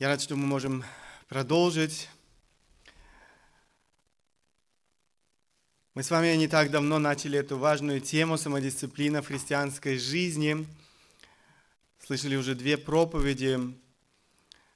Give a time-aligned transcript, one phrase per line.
[0.00, 0.82] Я рад, что мы можем
[1.28, 2.08] продолжить.
[5.92, 10.66] Мы с вами не так давно начали эту важную тему самодисциплина в христианской жизни.
[11.98, 13.60] Слышали уже две проповеди.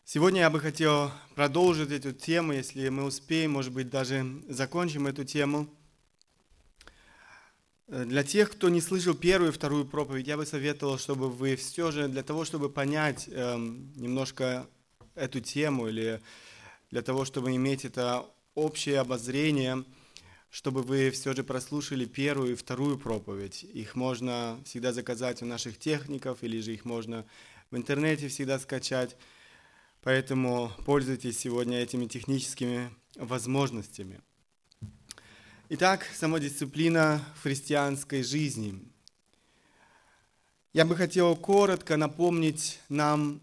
[0.04, 5.25] Сегодня я бы хотел продолжить эту тему, если мы успеем, может быть, даже закончим эту
[5.25, 5.75] тему.
[7.86, 11.91] Для тех, кто не слышал первую и вторую проповедь, я бы советовал, чтобы вы все
[11.93, 14.68] же, для того, чтобы понять эм, немножко
[15.15, 16.21] эту тему или
[16.91, 19.85] для того, чтобы иметь это общее обозрение,
[20.50, 23.64] чтобы вы все же прослушали первую и вторую проповедь.
[23.64, 27.27] Их можно всегда заказать у наших техников, или же их можно
[27.71, 29.17] в интернете всегда скачать.
[30.03, 34.20] Поэтому пользуйтесь сегодня этими техническими возможностями.
[35.70, 38.81] Итак, самодисциплина в христианской жизни.
[40.72, 43.41] Я бы хотел коротко напомнить нам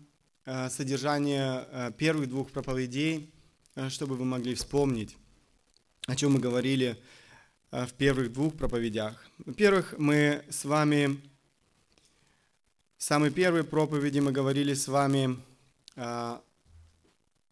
[0.70, 3.30] содержание э, первых двух проповедей,
[3.76, 5.16] э, чтобы вы могли вспомнить,
[6.08, 6.98] о чем мы говорили
[7.72, 9.26] в первых двух проповедях.
[9.46, 11.22] Во-первых, мы с вами,
[12.98, 15.38] в самой первой проповеди мы говорили с вами,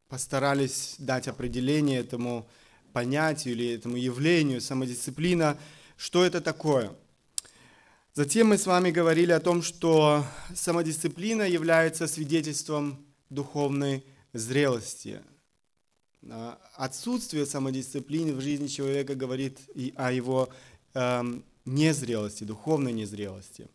[0.09, 2.49] постарались дать определение этому
[2.91, 5.57] понятию или этому явлению самодисциплина,
[5.95, 6.91] что это такое–
[8.19, 14.03] Затем мы с вами говорили о том, что самодисциплина является свидетельством духовной
[14.33, 15.21] зрелости.
[16.29, 20.49] А отсутствие самодисциплины в жизни человека говорит и о его
[20.95, 21.23] э,
[21.63, 23.69] незрелости, духовной незрелости.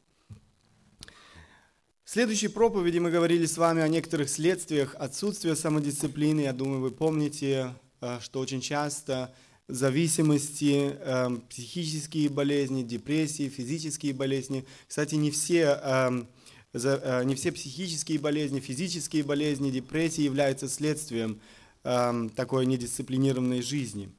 [2.05, 6.43] В следующей проповеди мы говорили с вами о некоторых следствиях отсутствия самодисциплины.
[6.43, 9.35] Я думаю, вы помните, э, что очень часто
[9.69, 14.65] зависимости, э, психические болезни, депрессии, физические болезни.
[14.87, 16.25] Кстати, не все, э,
[16.73, 21.41] за, э, не все психические болезни, физические болезни, депрессии являются следствием
[21.83, 24.11] э, такой недисциплинированной жизни.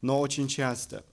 [0.00, 1.04] Но очень часто.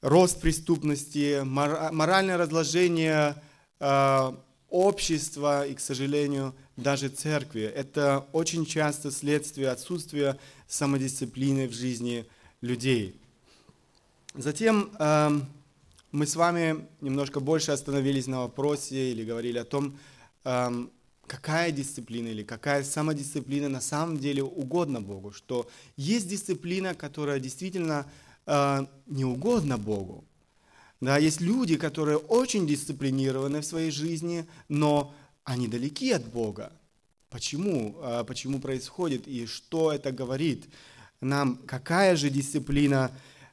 [0.00, 3.34] Рост преступности, мор, моральное разложение
[3.80, 4.32] э,
[4.70, 7.62] общества и, к сожалению, даже церкви.
[7.62, 12.26] Это очень часто следствие отсутствия самодисциплины в жизни
[12.60, 13.14] людей.
[14.34, 15.30] Затем э,
[16.12, 19.98] мы с вами немножко больше остановились на вопросе или говорили о том,
[20.44, 20.86] э,
[21.26, 28.06] какая дисциплина или какая самодисциплина на самом деле угодна Богу, что есть дисциплина, которая действительно
[28.46, 30.24] э, не угодна Богу.
[31.00, 35.14] Да, есть люди, которые очень дисциплинированы в своей жизни, но
[35.44, 36.72] они далеки от Бога.
[37.30, 37.96] Почему?
[38.02, 40.66] Э, почему происходит и что это говорит?
[41.20, 43.10] Нам, какая же дисциплина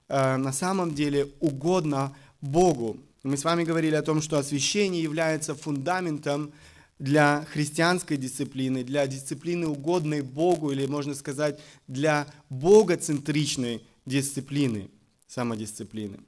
[0.07, 2.97] э, на самом деле угодна Богу.
[3.23, 6.51] Мы с вами говорили о том, что освящение является фундаментом
[6.99, 14.89] для христианской дисциплины, для дисциплины угодной Богу, или можно сказать, для богоцентричной дисциплины,
[15.27, 16.19] самодисциплины.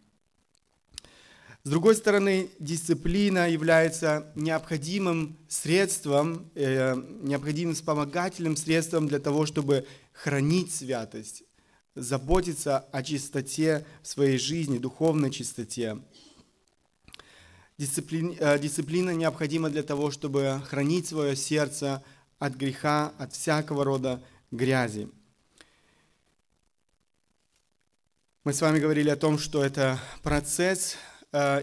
[1.67, 10.73] С другой стороны, дисциплина является необходимым средством, э, необходимым вспомогательным средством для того, чтобы хранить
[10.73, 11.43] святость,
[11.93, 15.97] заботиться о чистоте своей жизни, духовной чистоте.
[17.77, 22.01] Дисциплина, э, дисциплина необходима для того, чтобы хранить свое сердце
[22.39, 25.09] от греха, от всякого рода грязи.
[28.45, 30.95] Мы с вами говорили о том, что это процесс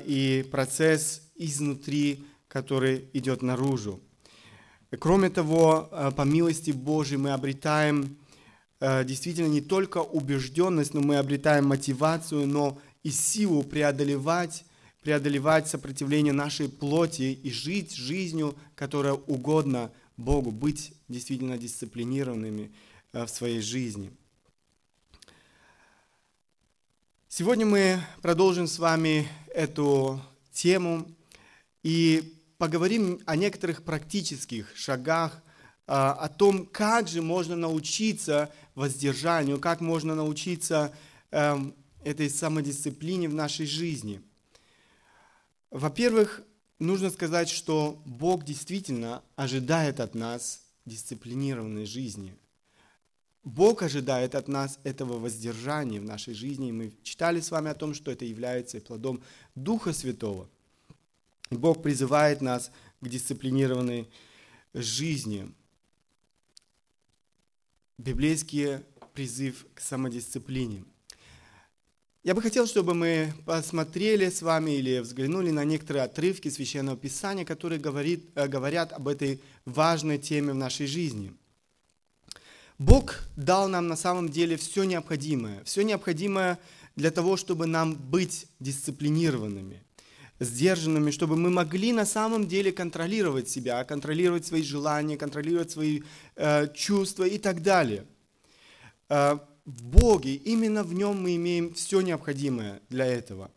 [0.07, 4.01] и процесс изнутри, который идет наружу.
[4.99, 8.17] Кроме того, э, по милости Божией мы обретаем
[8.87, 14.67] Э, действительно не только убежденность, но мы обретаем мотивацию, но и силу преодолевать,
[15.03, 22.73] преодолевать сопротивление нашей плоти и жить жизнью, которая угодна Богу, быть действительно дисциплинированными
[23.15, 24.11] э, в своей жизни.
[27.37, 30.23] Сегодня мы продолжим с вами эту
[30.53, 31.05] тему
[31.83, 35.43] и поговорим о некоторых практических шагах,
[35.89, 40.95] а, о том, как же можно научиться воздержанию, как можно научиться
[41.33, 44.23] эм, этой самодисциплине в нашей жизни.
[45.73, 46.41] Во-первых,
[46.79, 52.37] нужно сказать, что Бог действительно ожидает от нас дисциплинированной жизни.
[53.45, 56.71] Бог ожидает от нас этого воздержания в нашей жизни.
[56.71, 59.23] И мы читали с вами о том, что это является плодом
[59.55, 60.49] Духа Святого.
[61.51, 62.71] И Бог призывает нас
[63.01, 64.09] к дисциплинированной
[64.73, 65.53] жизни
[67.99, 68.79] библейский
[69.13, 70.85] призыв к самодисциплине.
[72.25, 77.45] Я бы хотел, чтобы мы посмотрели с вами или взглянули на некоторые отрывки Священного Писания,
[77.45, 81.35] которые говорит, э, говорят об этой важной теме в нашей жизни.
[82.79, 85.63] Бог дал нам на самом деле все необходимое.
[85.65, 86.59] Все необходимое
[86.97, 89.83] для того, чтобы нам быть дисциплинированными,
[90.41, 96.03] сдержанными, чтобы мы могли на самом деле контролировать себя, контролировать свои желания, контролировать свои
[96.37, 98.07] э, чувства и так далее.
[99.09, 103.51] Э, в Боге, именно в Нем мы имеем все необходимое для этого.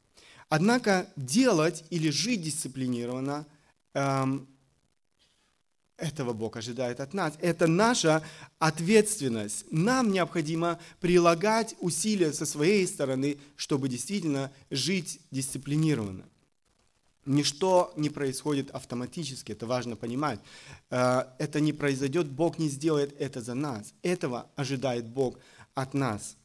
[0.48, 3.46] Однако делать или жить дисциплинированно
[3.94, 4.48] эм,
[5.98, 7.34] этого Бог ожидает от нас.
[7.42, 8.24] Это наша
[8.60, 9.66] ответственность.
[9.72, 16.26] Нам необходимо прилагать усилия со своей стороны, чтобы действительно жить дисциплинированно.
[17.26, 20.40] Ничто не происходит автоматически, это важно понимать.
[20.90, 23.94] Э, это не произойдет, Бог не сделает это за нас.
[24.02, 25.38] Этого ожидает Бог
[25.74, 26.38] от нас.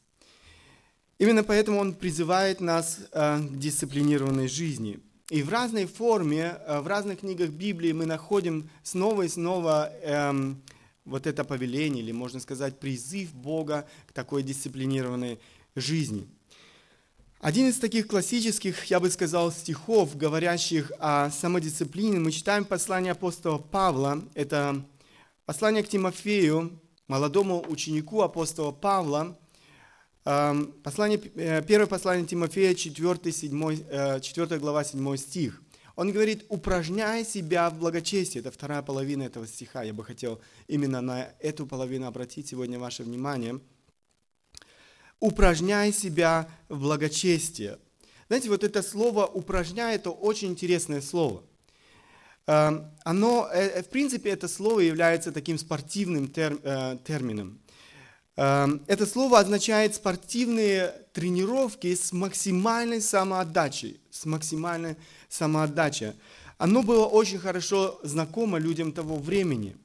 [1.19, 6.87] Именно поэтому Он призывает нас э, к дисциплинированной жизни– и в разной форме, э, в
[6.87, 10.61] разных книгах Библии мы находим снова и снова эм,
[11.05, 15.39] вот это повеление, или можно сказать призыв Бога к такой дисциплинированной
[15.75, 16.27] жизни.
[17.39, 23.57] Один из таких классических, я бы сказал, стихов, говорящих о самодисциплине, мы читаем послание апостола
[23.57, 24.23] Павла.
[24.33, 24.85] Это
[25.45, 29.37] послание к Тимофею, молодому ученику апостола Павла,
[30.23, 35.61] послание, э, первое послание Тимофея, 4, 7, 4 глава, 7 стих.
[35.95, 38.39] Он говорит, упражняй себя в благочестии.
[38.39, 39.83] Это вторая половина этого стиха.
[39.83, 43.59] Я бы хотел именно на эту половину обратить сегодня ваше внимание.
[45.19, 47.77] Упражняй себя в благочестии.
[48.27, 51.43] Знаете, вот это слово «упражняй»– это очень интересное слово.
[52.45, 57.59] Оно, э, в принципе, это слово является таким спортивным э, термином.
[58.35, 63.99] Эм, это слово означает спортивные тренировки с максимальной самоотдачей.
[64.09, 64.95] С максимальной
[65.29, 66.13] самоотдачей.
[66.57, 69.75] Оно было очень хорошо знакомо людям того времени.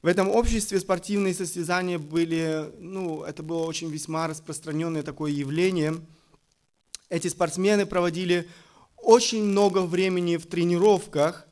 [0.00, 5.94] В этом обществе спортивные состязания были, ну, это было очень весьма распространенное такое явление.
[7.08, 8.48] Эти спортсмены проводили
[8.96, 11.46] очень много времени в тренировках,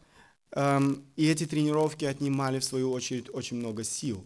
[0.53, 4.25] эм, и эти тренировки отнимали, в свою очередь, очень много сил.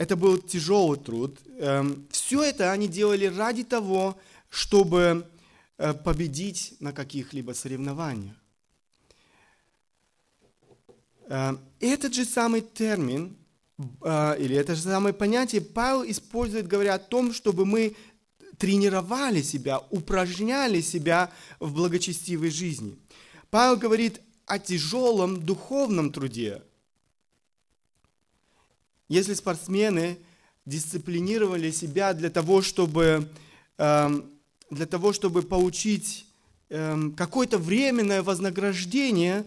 [0.00, 1.38] Это был тяжелый труд.
[1.58, 4.18] Эм, Все это они делали ради того,
[4.48, 5.26] чтобы
[5.76, 8.34] э, победить на каких-либо соревнованиях.
[11.28, 13.36] Эм, этот же самый термин,
[14.00, 17.94] э, или это же самое понятие Павел использует, говоря о том, чтобы мы
[18.56, 22.96] тренировали себя, упражняли себя в благочестивой жизни.
[23.50, 26.62] Павел говорит о тяжелом духовном труде,
[29.10, 30.18] если спортсмены
[30.64, 33.28] дисциплинировали себя для того, чтобы,
[33.76, 34.30] эм,
[34.70, 36.26] для того, чтобы получить
[36.68, 39.44] эм, какое-то временное вознаграждение,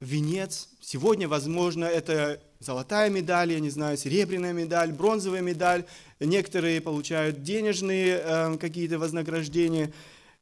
[0.00, 5.84] венец, сегодня, возможно, это золотая медаль, я не знаю, серебряная медаль, бронзовая медаль,
[6.20, 9.92] некоторые получают денежные э, какие-то вознаграждения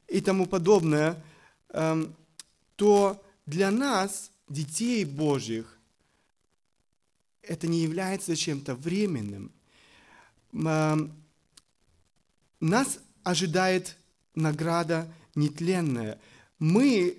[0.06, 1.20] и тому подобное,
[2.76, 5.78] то для нас, детей Божьих,
[7.42, 9.52] это не является чем-то временным.
[12.60, 13.96] Нас ожидает
[14.34, 16.20] награда нетленная.
[16.58, 17.18] Мы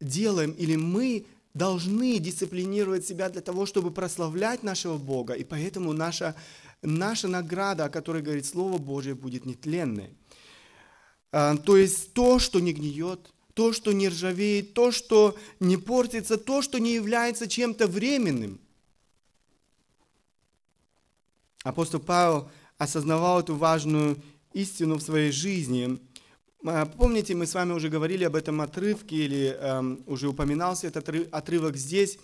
[0.00, 5.34] делаем или мы должны дисциплинировать себя для того, чтобы прославлять нашего Бога.
[5.34, 6.34] И поэтому наша,
[6.82, 10.10] наша награда, о которой говорит Слово Божье, будет нетленной.
[11.30, 16.38] А, то есть то, что не гниет, то, что не ржавеет, то, что не портится,
[16.38, 18.60] то, что не является чем-то временным–
[21.62, 24.20] Апостол Павел осознавал эту важную
[24.52, 26.00] истину в своей жизни.
[26.64, 31.08] А, помните, мы с вами уже говорили об этом отрывке, или эм, уже упоминался этот
[31.32, 32.18] отрывок здесь.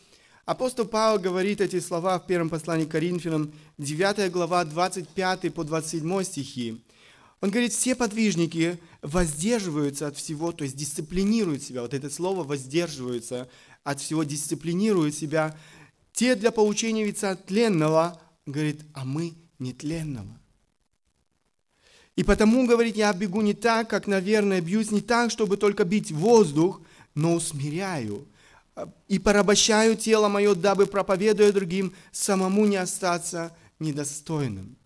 [0.45, 6.23] Апостол Павел говорит эти слова в первом послании к Коринфянам, 9 глава, 25 по 27
[6.25, 6.83] стихи.
[7.41, 11.83] Он говорит, все подвижники воздерживаются от всего, то есть дисциплинируют себя.
[11.83, 13.49] Вот это слово воздерживаются
[13.85, 15.57] от всего, дисциплинируют себя.
[16.13, 20.39] Те для получения веца тленного, говорит, а мы нетленного.
[22.17, 26.11] И потому, говорит, я бегу не так, как, наверное, бьюсь не так, чтобы только бить
[26.11, 26.81] воздух,
[27.15, 28.27] но усмиряю
[29.09, 34.77] и порабощаю тело мое, дабы, проповедуя другим, самому не остаться недостойным.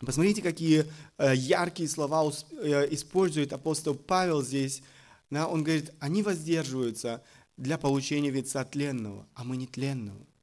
[0.00, 0.86] Посмотрите, какие
[1.18, 4.82] э, яркие слова э, использует апостол Павел здесь.
[5.30, 7.22] Он говорит, они воздерживаются
[7.56, 10.20] для получения веца тленного, а мы нетленного.
[10.20, 10.35] Э,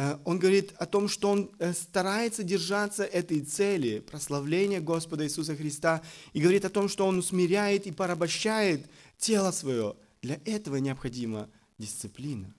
[0.00, 5.54] Э, он говорит о том, что он э, старается держаться этой цели прославления Господа Иисуса
[5.54, 6.02] Христа
[6.32, 8.88] и говорит о том, что он усмиряет и порабощает
[9.18, 9.94] тело свое.
[10.22, 12.50] Для этого необходима дисциплина.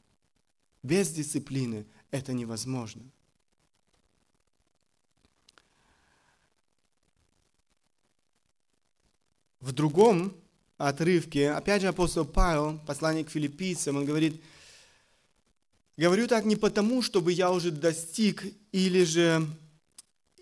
[0.84, 3.02] Без дисциплины это невозможно.
[9.62, 10.36] В другом
[10.78, 14.40] отрывке, опять же, апостол Павел, посланник к филиппийцам, он говорит–
[15.98, 19.48] говорю так не потому, чтобы я уже достиг или же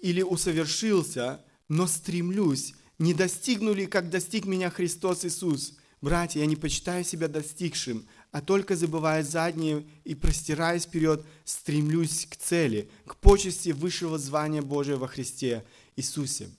[0.01, 5.75] или усовершился, но стремлюсь, не достигну ли, как достиг меня Христос Иисус.
[6.01, 12.37] Братья, я не почитаю себя достигшим, а только забывая заднее и простираясь вперед, стремлюсь к
[12.37, 15.65] цели, к почести высшего звания Божия во Христе
[15.97, 16.49] Иисусе.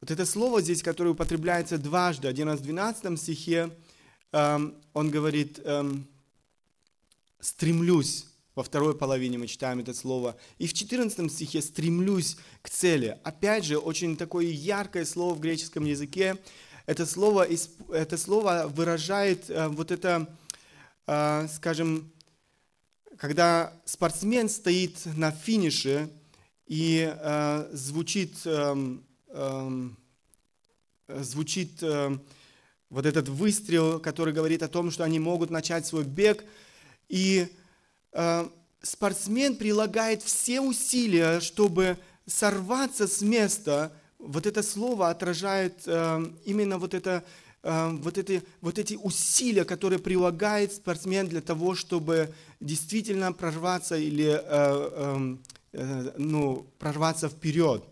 [0.00, 3.70] Вот это слово здесь, которое употребляется дважды, один раз в 12 стихе,
[4.32, 6.06] эм, он говорит, эм,
[7.44, 10.36] стремлюсь, во второй половине мы читаем это слово.
[10.58, 13.18] И в 14 стихе «стремлюсь к цели».
[13.22, 16.38] Опять же, очень такое яркое слово в греческом языке.
[16.86, 17.46] Это слово,
[17.92, 20.26] это слово выражает э, вот это,
[21.06, 22.10] э, скажем,
[23.18, 26.08] когда спортсмен стоит на финише
[26.66, 29.98] и э, звучит, эм, эм,
[31.08, 31.82] звучит
[32.88, 36.44] вот этот выстрел, который говорит о том, что они могут начать свой бег,
[37.08, 37.48] и
[38.14, 38.48] Э,
[38.80, 43.92] спортсмен прилагает все усилия, чтобы сорваться с места.
[44.18, 47.24] Вот это слово отражает э, именно вот это
[47.62, 54.40] э, вот эти, вот эти усилия, которые прилагает спортсмен для того, чтобы действительно прорваться или
[56.16, 57.84] ну, прорваться вперед.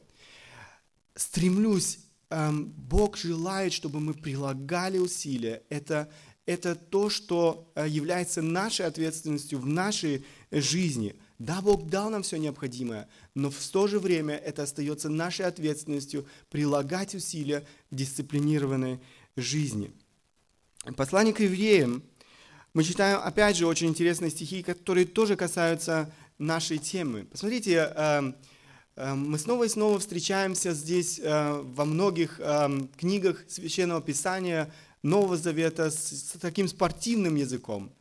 [1.16, 1.99] Стремлюсь,
[2.31, 5.64] Бог желает, чтобы мы прилагали усилия.
[5.69, 6.09] Это,
[6.46, 11.14] это то, что э, является нашей ответственностью в нашей жизни.
[11.38, 16.26] Да, Бог дал нам все необходимое, но в то же время это остается нашей ответственностью
[16.50, 19.00] прилагать усилия в дисциплинированной
[19.37, 19.92] жизни.
[20.96, 22.02] Послание к евреям.
[22.75, 27.25] Мы читаем, опять же, очень интересные стихи, которые тоже касаются нашей темы.
[27.25, 28.32] Посмотрите, э,
[28.96, 32.40] э, мы снова и снова встречаемся здесь во многих
[32.96, 34.72] книгах Священного Писания,
[35.02, 37.92] Нового Завета с, с таким спортивным языком.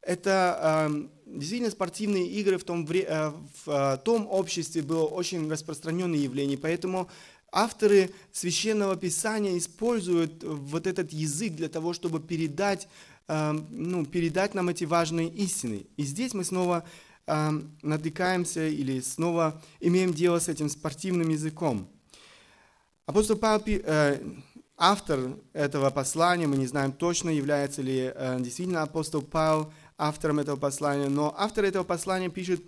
[0.00, 3.32] Это э, действительно спортивные игры в том, э,
[3.64, 7.08] в э, том обществе было очень распространенное явление, поэтому
[7.50, 12.86] авторы священного писания используют вот этот язык для того, чтобы передать,
[13.26, 15.86] э, ну, передать нам эти важные истины.
[15.96, 16.84] И здесь мы снова
[17.26, 17.50] э,
[17.82, 21.88] натыкаемся или снова имеем дело с этим спортивным языком.
[23.06, 24.20] Апостол Павел э,
[24.76, 30.56] автор этого послания, мы не знаем точно, является ли э, действительно апостол Павел автором этого
[30.56, 32.62] послания, но автор этого послания пишет,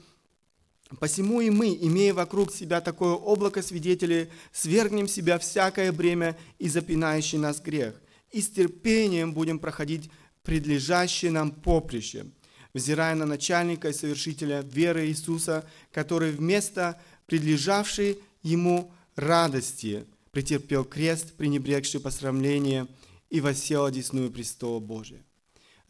[0.98, 7.36] «Посему и мы, имея вокруг себя такое облако свидетелей, свергнем себя всякое бремя и запинающий
[7.36, 7.94] нас грех,
[8.30, 10.10] и с терпением будем проходить
[10.42, 12.26] предлежащее нам поприще,
[12.72, 22.00] взирая на начальника и совершителя веры Иисуса, который вместо предлежавшей ему радости– претерпел крест, пренебрегший
[22.00, 22.86] посрамление,
[23.30, 25.22] и воссел одесную престола Божия.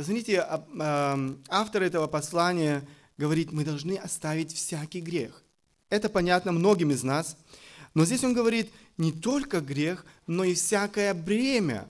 [0.01, 5.43] Смотрите, а, а, автор этого послания говорит, мы должны оставить всякий грех.
[5.91, 7.37] Это понятно многим из нас.
[7.95, 11.89] Но здесь он говорит не только грех, но и всякое бремя.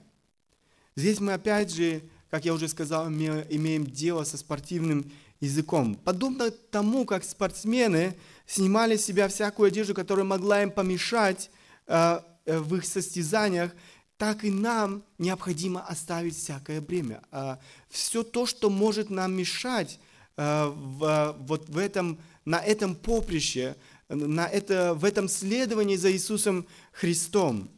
[0.95, 5.95] Здесь мы опять же, как я уже сказал, имеем дело со спортивным языком.
[5.95, 8.15] Подобно тому, как спортсмены
[8.45, 11.51] снимали с себя всякую одежду, которая могла им помешать
[11.87, 12.25] а,
[12.57, 13.71] в их состязаниях,
[14.19, 17.21] так и нам необходимо оставить всякое бремя.
[17.31, 19.97] А, Все то, что может нам мешать
[20.35, 23.77] э, в, вот в этом, на этом поприще,
[24.09, 27.69] на это, в этом следовании за Иисусом Христом.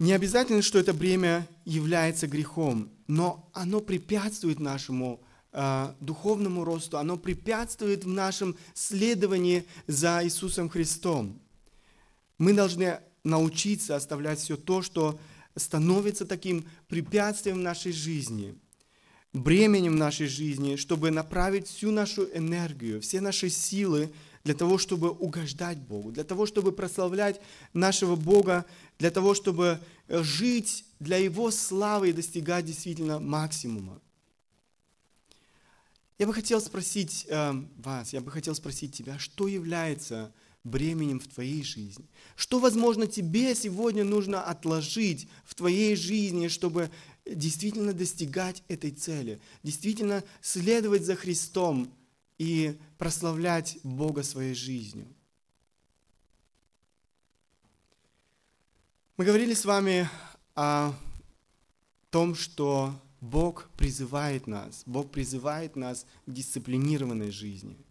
[0.00, 5.20] Не обязательно, что это бремя является грехом, но оно препятствует нашему
[5.52, 11.38] э, духовному росту, оно препятствует в нашем следовании за Иисусом Христом.
[12.40, 15.20] Мы должны научиться оставлять все то, что
[15.56, 18.54] становится таким препятствием в нашей жизни,
[19.34, 24.10] бременем в нашей жизни, чтобы направить всю нашу энергию, все наши силы
[24.42, 27.42] для того, чтобы угождать Богу, для того, чтобы прославлять
[27.74, 28.64] нашего Бога,
[28.98, 29.78] для того, чтобы
[30.08, 34.00] жить для Его славы и достигать действительно максимума.
[36.18, 40.32] Я бы хотел спросить э, вас, я бы хотел спросить тебя, что является
[40.64, 42.06] бременем в твоей жизни?
[42.36, 46.90] Что, возможно, тебе сегодня нужно отложить в твоей жизни, чтобы
[47.24, 51.92] действительно достигать этой цели, действительно следовать за Христом
[52.38, 55.06] и прославлять Бога своей жизнью?
[59.16, 60.08] Мы говорили с вами
[60.54, 60.94] о
[62.10, 67.76] том, что Бог призывает нас, Бог призывает нас к дисциплинированной жизни–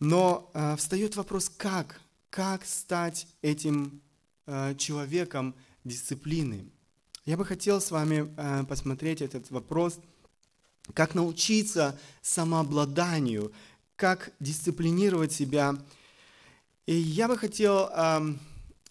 [0.00, 2.00] но э, встает вопрос, как?
[2.30, 4.00] Как стать этим
[4.46, 5.54] э, человеком
[5.84, 6.70] дисциплины.
[7.26, 10.00] Я бы хотел с вами э, посмотреть этот вопрос,
[10.94, 13.52] как научиться самообладанию,
[13.96, 15.76] как дисциплинировать себя.
[16.86, 18.34] И я бы хотел э,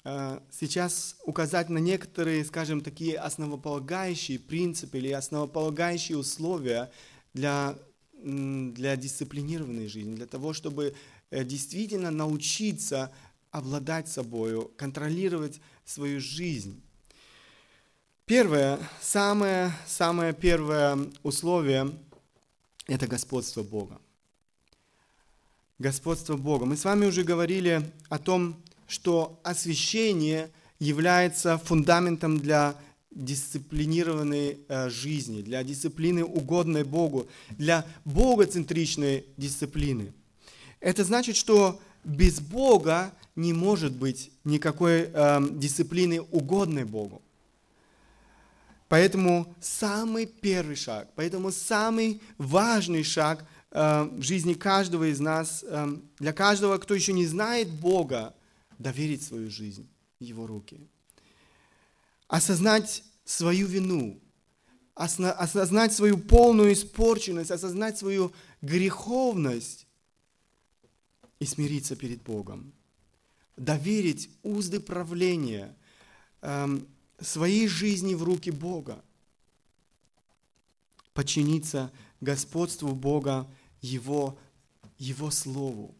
[0.05, 6.91] э, сейчас указать на некоторые, скажем, такие основополагающие принципы или основополагающие условия
[7.33, 7.75] для,
[8.23, 10.93] для дисциплинированной жизни, для того, чтобы
[11.29, 13.11] э, действительно научиться
[13.51, 16.81] обладать собой, контролировать свою жизнь.
[18.25, 21.97] Первое, самое, самое первое условие–
[22.87, 23.99] это господство Бога.
[25.79, 26.65] Господство Бога.
[26.65, 32.75] Мы с вами уже говорили о том, что освящение является фундаментом для
[33.11, 40.13] дисциплинированной э, жизни, для дисциплины угодной Богу, для богоцентричной дисциплины.
[40.79, 47.21] Это значит, что без Бога не может быть никакой э, дисциплины угодной Богу.
[48.89, 55.87] Поэтому самый первый шаг, поэтому самый важный шаг э, в жизни каждого из нас, э,
[56.17, 58.33] для каждого, кто еще не знает Бога,
[58.79, 59.87] доверить свою жизнь
[60.19, 60.79] в Его руки.
[62.29, 64.21] Осознать свою вину,
[64.95, 68.31] осознать свою полную испорченность, осознать свою
[68.61, 69.87] греховность
[71.39, 72.71] и смириться перед Богом.
[73.57, 75.75] Доверить узды правления,
[76.41, 76.87] эм,
[77.19, 79.03] своей жизни в руки Бога.
[81.13, 83.49] Подчиниться господству Бога,
[83.81, 84.37] Его,
[84.97, 85.98] Его Слову.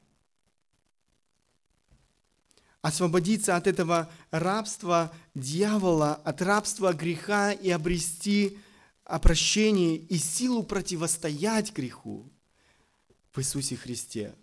[2.81, 8.57] Освободиться от этого рабства дьявола, от рабства греха и обрести
[9.21, 12.31] прощение и силу противостоять греху
[13.33, 14.35] в Иисусе Христе.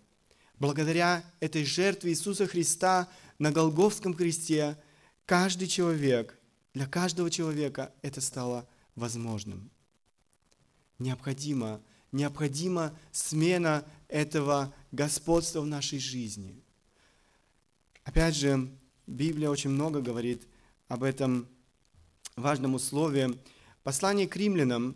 [0.59, 3.07] Благодаря этой жертве Иисуса Христа
[3.39, 4.77] на Голговском кресте
[5.25, 6.37] каждый человек
[6.73, 9.71] для каждого человека это стало возможным.
[10.99, 16.63] Необходимо, необходима смена этого господства в нашей жизни.
[18.07, 18.69] Опять же,
[19.05, 20.47] Библия очень много говорит
[20.87, 21.45] об этом
[22.37, 23.37] важном условии.
[23.83, 24.95] Послание к римлянам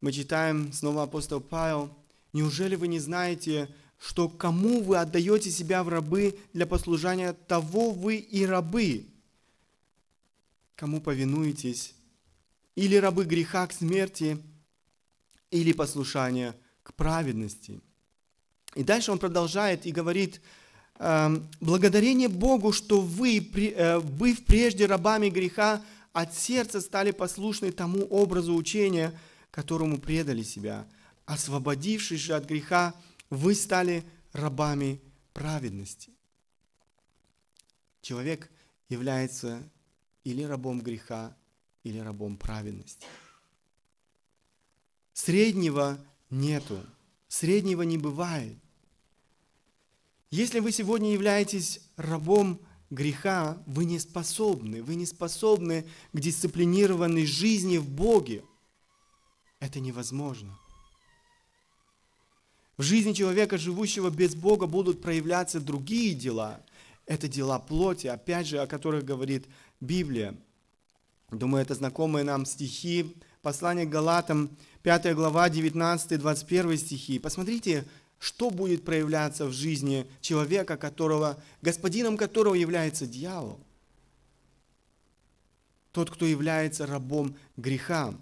[0.00, 1.92] мы читаем снова апостол Павел.
[2.32, 8.18] «Неужели вы не знаете, что кому вы отдаете себя в рабы для послужания, того вы
[8.18, 9.04] и рабы,
[10.76, 11.92] кому повинуетесь,
[12.76, 14.40] или рабы греха к смерти,
[15.50, 16.54] или послушания
[16.84, 17.80] к праведности.
[18.76, 20.42] И дальше он продолжает и говорит, «Эм,
[21.60, 28.54] благодарение Богу, что вы, э, быв прежде рабами греха, от сердца стали послушны тому образу
[28.54, 29.18] учения,
[29.50, 30.86] которому предали себя.
[31.26, 32.94] Освободившись же от греха,
[33.30, 35.00] вы стали рабами
[35.32, 36.10] праведности.
[38.00, 38.48] Человек
[38.88, 39.62] является
[40.22, 41.36] или рабом греха,
[41.82, 43.06] или рабом праведности.
[45.12, 45.98] Среднего
[46.30, 46.78] нету,
[47.26, 48.61] среднего не бывает.
[50.32, 57.76] Если вы сегодня являетесь рабом греха, вы не способны, вы не способны к дисциплинированной жизни
[57.76, 58.42] в Боге.
[59.60, 60.58] Это невозможно.
[62.78, 66.64] В жизни человека, живущего без Бога, будут проявляться другие дела.
[67.04, 69.46] Это дела плоти, опять же, о которых говорит
[69.80, 70.34] Библия.
[71.30, 73.14] Думаю, это знакомые нам стихи.
[73.42, 77.18] Послание к Галатам, 5 глава, 19-21 стихи.
[77.18, 77.84] Посмотрите,
[78.22, 83.58] что будет проявляться в жизни человека, которого, господином которого является дьявол.
[85.90, 88.14] Тот, кто является рабом греха.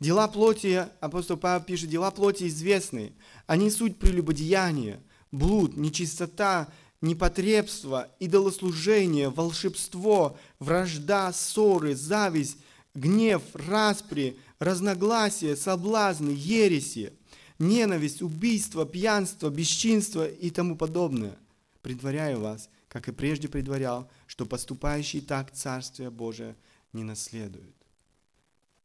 [0.00, 3.12] Дела плоти, апостол Павел пишет, дела плоти известны.
[3.46, 6.68] Они суть прелюбодеяния, блуд, нечистота,
[7.00, 12.58] непотребство, идолослужение, волшебство, вражда, ссоры, зависть,
[12.94, 17.12] гнев, распри, разногласия, соблазны, ереси,
[17.58, 21.36] ненависть, убийство, пьянство, бесчинство и тому подобное.
[21.82, 26.56] Предваряю вас, как и прежде предварял, что поступающий так Царствие Божие
[26.92, 27.74] не наследует.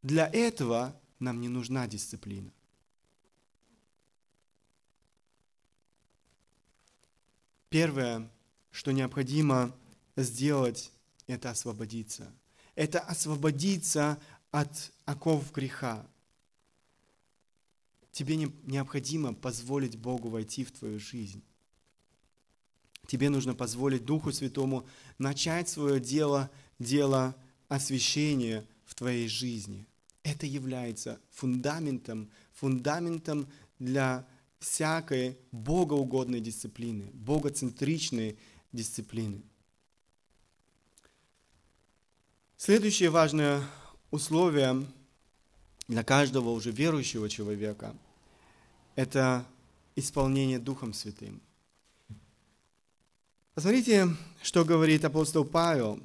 [0.02, 2.50] Для этого нам не нужна дисциплина.
[7.68, 8.30] Первое,
[8.70, 9.74] что необходимо
[10.16, 10.92] сделать,
[11.26, 12.30] это освободиться.
[12.74, 14.18] Это освободиться
[14.50, 16.06] от оков греха.
[18.12, 21.42] Тебе необходимо позволить Богу войти в твою жизнь.
[23.06, 24.86] Тебе нужно позволить Духу Святому
[25.18, 27.34] начать свое дело, дело
[27.68, 29.86] освящения в твоей жизни.
[30.22, 33.48] Это является фундаментом, фундаментом
[33.78, 38.38] для всякой богоугодной дисциплины, богоцентричной
[38.72, 39.42] дисциплины.
[42.56, 43.64] Следующее важное
[44.10, 44.86] условие
[45.92, 47.94] для каждого уже верующего человека–
[48.96, 49.44] это
[49.94, 51.42] исполнение Духом Святым.
[53.54, 54.08] Посмотрите,
[54.42, 56.00] что говорит апостол Павел.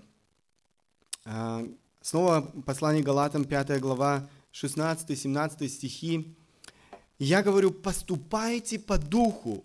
[1.24, 1.66] А,
[2.02, 6.36] снова послание Галатам, 5 глава, 16-17 стихи.
[7.18, 9.64] «Я говорю, поступайте по духу,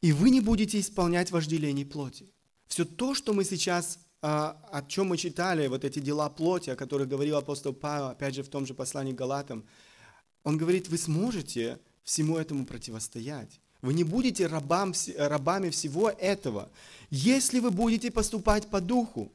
[0.00, 2.32] и вы не будете исполнять вожделение плоти».
[2.66, 7.08] Все то, что мы сейчас, о чем мы читали, вот эти дела плоти, о которых
[7.08, 9.64] говорил апостол Павел, опять же, в том же послании к Галатам,
[10.42, 13.60] он говорит, вы сможете всему этому противостоять.
[13.80, 16.68] Вы не будете рабам, рабами всего этого,
[17.10, 19.30] если вы будете поступать по духу.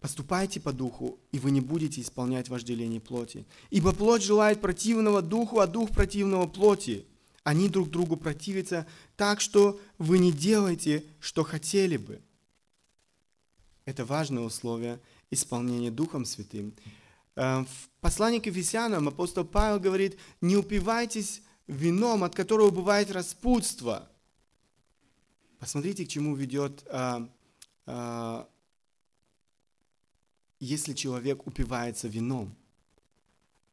[0.00, 3.44] Поступайте по духу, и вы не будете исполнять вожделение плоти.
[3.70, 7.06] Ибо плоть желает противного духу, а дух противного плоти.
[7.44, 12.20] Они друг другу противятся так, что вы не делаете, что хотели бы.
[13.86, 16.74] Это важное условие исполнения Духом Святым.
[17.36, 24.10] Э, в послании к Ефесянам апостол Павел говорит, не упивайтесь вином, от которого бывает распутство.
[25.58, 27.28] Посмотрите, к чему ведет, а,
[27.86, 28.48] а,
[30.60, 32.54] если человек упивается вином,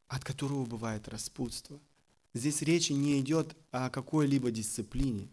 [0.07, 1.79] от которого бывает распутство.
[2.33, 5.27] Здесь речи не идет о какой-либо дисциплине.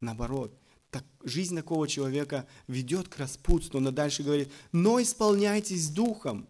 [0.00, 0.56] Наоборот,
[0.90, 3.80] так, жизнь такого человека ведет к распутству.
[3.80, 6.48] Но дальше говорит, но исполняйтесь духом.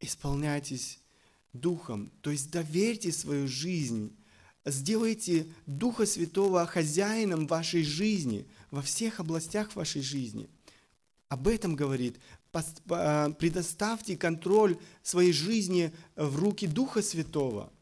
[0.00, 1.00] Исполняйтесь
[1.56, 4.14] Духом, то есть доверьте свою жизнь,
[4.64, 10.48] сделайте Духа Святого хозяином вашей жизни, во всех областях вашей жизни.
[11.28, 12.18] Об этом говорит,
[12.90, 17.72] а, предоставьте контроль своей жизни в руки Духа Святого.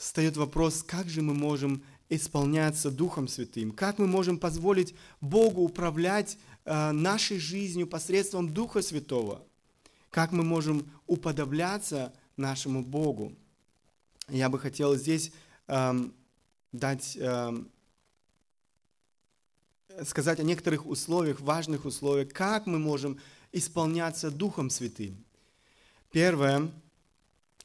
[0.00, 6.38] Встает вопрос, как же мы можем исполняться Духом Святым, как мы можем позволить Богу управлять
[6.64, 9.46] а, нашей жизнью посредством Духа Святого–
[10.10, 13.32] как мы можем уподобляться нашему Богу.
[14.28, 15.32] Я бы хотел здесь
[15.68, 16.12] эм,
[16.72, 17.70] дать, эм,
[20.04, 23.18] сказать о некоторых условиях, важных условиях, как мы можем
[23.52, 25.24] исполняться Духом Святым.
[26.10, 26.70] Первое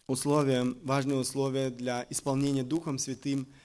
[0.08, 3.48] условие, важное условие для исполнения Духом Святым–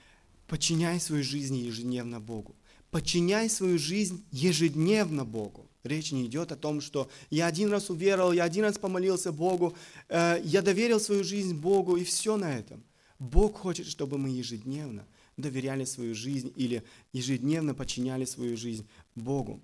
[0.50, 2.56] подчиняй свою жизнь ежедневно Богу.
[2.90, 5.70] Подчиняй свою жизнь ежедневно Богу.
[5.84, 9.76] Речь не идет о том, что я один раз уверовал, я один раз помолился Богу,
[10.08, 12.82] э, я доверил свою жизнь Богу, и все на этом.
[13.20, 19.60] Бог хочет, чтобы мы ежедневно доверяли свою жизнь или ежедневно подчиняли свою жизнь Богу.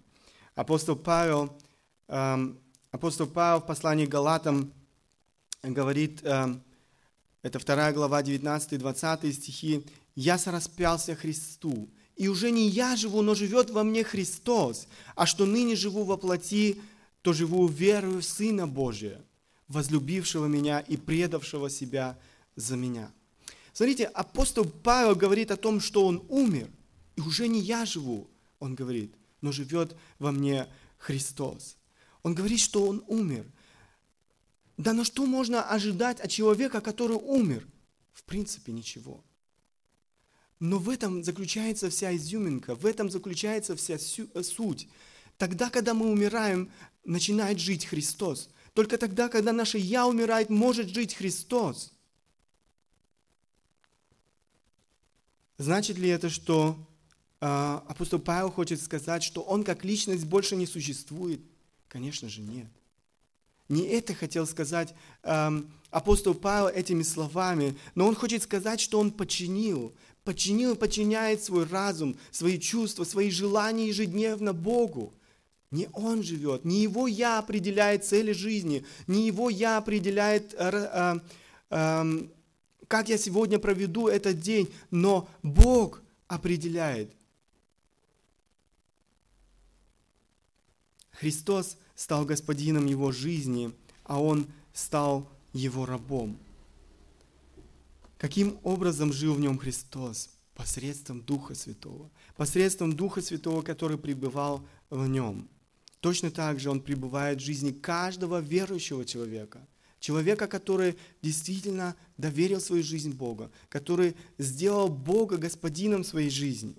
[0.55, 1.59] Апостол Павел,
[2.07, 2.61] эм,
[2.93, 4.73] апостол Павел в послании к Галатам
[5.63, 6.63] говорит, эм,
[7.47, 9.85] это 2 глава 19-20 стихи,
[10.17, 14.89] «Я сораспялся Христу, и уже не я живу, но живет во мне Христос.
[15.15, 16.81] А что ныне живу во плоти,
[17.23, 19.21] то живу верою в Сына Божия,
[19.69, 22.19] возлюбившего меня и предавшего себя
[22.57, 23.13] за меня.
[23.73, 26.69] Смотрите, апостол Павел говорит о том, что он умер,
[27.15, 28.29] и уже не я живу,
[28.59, 30.67] он говорит, но живет во мне
[30.99, 31.77] Христос.
[32.25, 33.47] Он говорит, что он умер.
[34.77, 37.67] Да но что можно ожидать от человека, который умер?
[38.13, 39.25] В принципе, ничего.
[40.59, 44.89] Но в этом заключается вся изюминка, в этом заключается вся э, суть.
[45.37, 46.71] Тогда, когда мы умираем,
[47.05, 48.49] начинает жить Христос.
[48.73, 51.93] Только тогда, когда наше «я» умирает, может жить Христос.
[55.59, 56.79] Значит ли это, что
[57.41, 61.41] э, апостол Павел хочет сказать, что он как личность больше не существует?
[61.89, 62.69] Конечно же нет.
[63.69, 69.11] Не это хотел сказать э, апостол Павел этими словами, но он хочет сказать, что он
[69.11, 69.93] подчинил,
[70.25, 75.15] подчинил и подчиняет свой разум, свои чувства, свои желания ежедневно Богу.
[75.73, 81.21] Не он живет, не его я определяет цели жизни, не его я определяет, э, э,
[81.71, 82.29] э,
[82.87, 87.13] как я сегодня проведу этот день, но Бог определяет.
[91.11, 93.73] Христос стал господином его жизни,
[94.05, 96.39] а он стал его рабом.
[98.19, 100.31] Каким образом жил в нем Христос?
[100.55, 102.11] Посредством Духа Святого.
[102.37, 105.49] Посредством Духа Святого, который пребывал в нем.
[106.01, 109.67] Точно так же он пребывает в жизни каждого верующего человека.
[109.99, 116.77] Человека, который действительно доверил свою жизнь Богу, который сделал Бога господином своей жизни.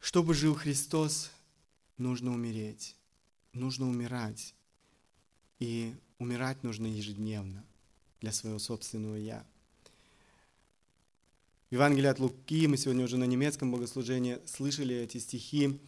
[0.00, 1.30] Чтобы жил Христос,
[1.98, 2.96] нужно умереть,
[3.52, 4.54] нужно умирать.
[5.58, 7.62] И умирать нужно ежедневно
[8.20, 9.44] для своего собственного «я».
[11.68, 15.78] В Евангелии от Луки, мы сегодня уже на немецком богослужении слышали эти стихи.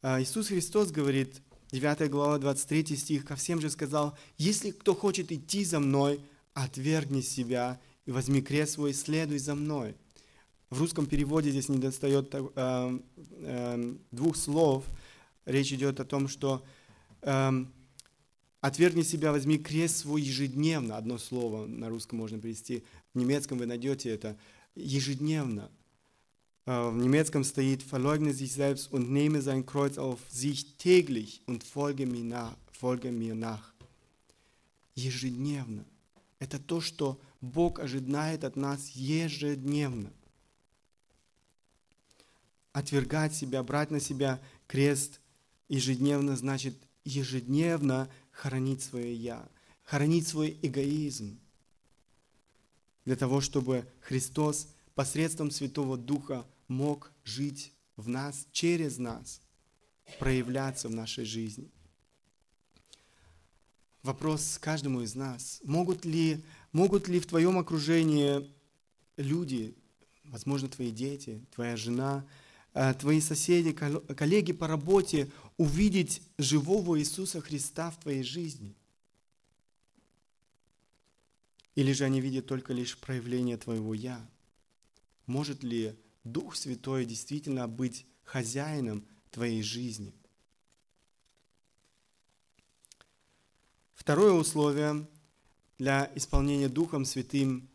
[0.00, 5.30] А, Иисус Христос говорит, 9 глава, 23 стих, «Ко всем же сказал, если кто хочет
[5.30, 6.20] идти за мной,
[6.54, 9.94] отвергни себя и возьми крест свой, следуй за мной».
[10.72, 14.86] В русском переводе здесь не достает э, э, двух слов.
[15.44, 16.64] Речь идет о том, что
[17.20, 17.64] э,
[18.62, 20.96] «отвергни себя, возьми крест свой ежедневно».
[20.96, 22.84] Одно слово на русском можно перевести.
[23.12, 24.38] В немецком вы найдете это–
[24.74, 25.70] ежедневно.
[26.64, 31.64] Äh, в немецком стоит «Verleugne sich selbst und nehme sein Kreuz auf sich täglich und
[31.64, 32.56] folge mir nach».
[32.72, 33.74] Folge mir nach.
[34.94, 35.84] Ежедневно.
[36.38, 40.10] Это то, что Бог ожидает от нас ежедневно.
[42.72, 45.20] Отвергать себя, брать на себя крест
[45.68, 49.48] ежедневно значит ежедневно хоронить свое «я»,
[49.84, 51.38] хоронить свой эгоизм,
[53.04, 59.40] для того, чтобы Христос посредством Святого Духа мог жить в нас, через нас,
[60.18, 61.70] проявляться в нашей жизни.
[64.02, 65.60] Вопрос каждому из нас.
[65.64, 68.50] Могут ли, могут ли в твоем окружении
[69.16, 69.76] люди,
[70.24, 72.24] возможно, твои дети, твоя жена,
[72.98, 78.76] твои соседи, коллеги по работе увидеть живого Иисуса Христа в твоей жизни–
[81.74, 84.28] или же они видят только лишь проявление твоего «я»?
[85.26, 90.14] Может ли Дух Святой действительно быть хозяином твоей жизни?
[93.94, 95.08] Второе условие
[95.78, 97.68] для исполнения Духом Святым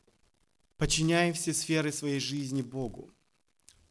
[0.76, 3.12] –подчиняй все сферы своей жизни Богу.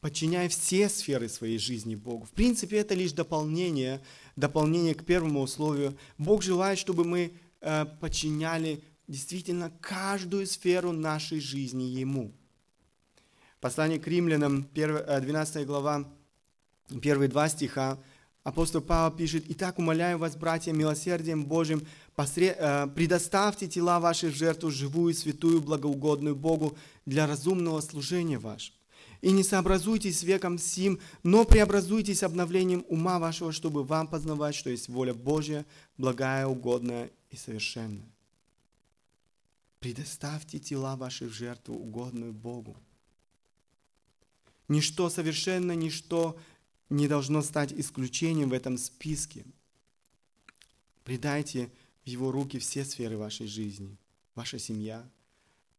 [0.00, 2.24] Подчиняй все сферы своей жизни Богу.
[2.24, 4.00] В принципе, это лишь дополнение,
[4.36, 5.98] дополнение к первому условию.
[6.18, 12.32] Бог желает, чтобы мы э, подчиняли действительно каждую сферу нашей жизни Ему.
[13.60, 16.08] Послание к римлянам, 12 э, глава,
[17.02, 17.98] первые два стиха,
[18.44, 21.84] апостол Павел пишет, «Итак, умоляю вас, братья, милосердием Божьим,
[22.14, 22.56] посред...
[22.60, 28.77] Э, предоставьте тела ваши в жертву живую, святую, благоугодную Богу для разумного служения вашего.
[29.20, 34.88] И не сообразуйтесь веком сим, но преобразуйтесь обновлением ума вашего, чтобы вам познавать, что есть
[34.88, 38.08] воля Божья, благая, угодная и совершенная.
[39.80, 42.76] Предоставьте тела ваши в жертву, угодную Богу.
[44.68, 46.38] Ничто совершенно, ничто
[46.90, 49.44] не должно стать исключением в этом списке.
[51.04, 51.70] Предайте
[52.04, 53.96] в Его руки все сферы вашей жизни.
[54.34, 55.08] Ваша семья,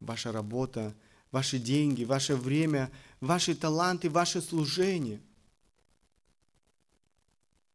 [0.00, 0.94] ваша работа,
[1.30, 5.20] ваши деньги, ваше время, ваши таланты, ваше служение.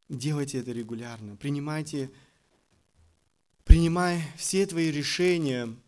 [0.10, 1.36] Делайте это регулярно.
[1.36, 2.12] Принимайте,
[3.64, 5.74] принимай все твои решения–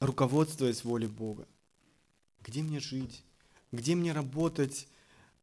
[0.00, 1.46] руководствуясь волей Бога.
[2.42, 3.24] Где мне жить?
[3.72, 4.88] Где мне работать?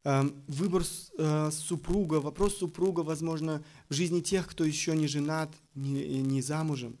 [0.04, 0.82] Эм, выбор
[1.18, 6.98] э, супруга, вопрос супруга, возможно, в жизни тех, кто еще не женат, не, не замужем.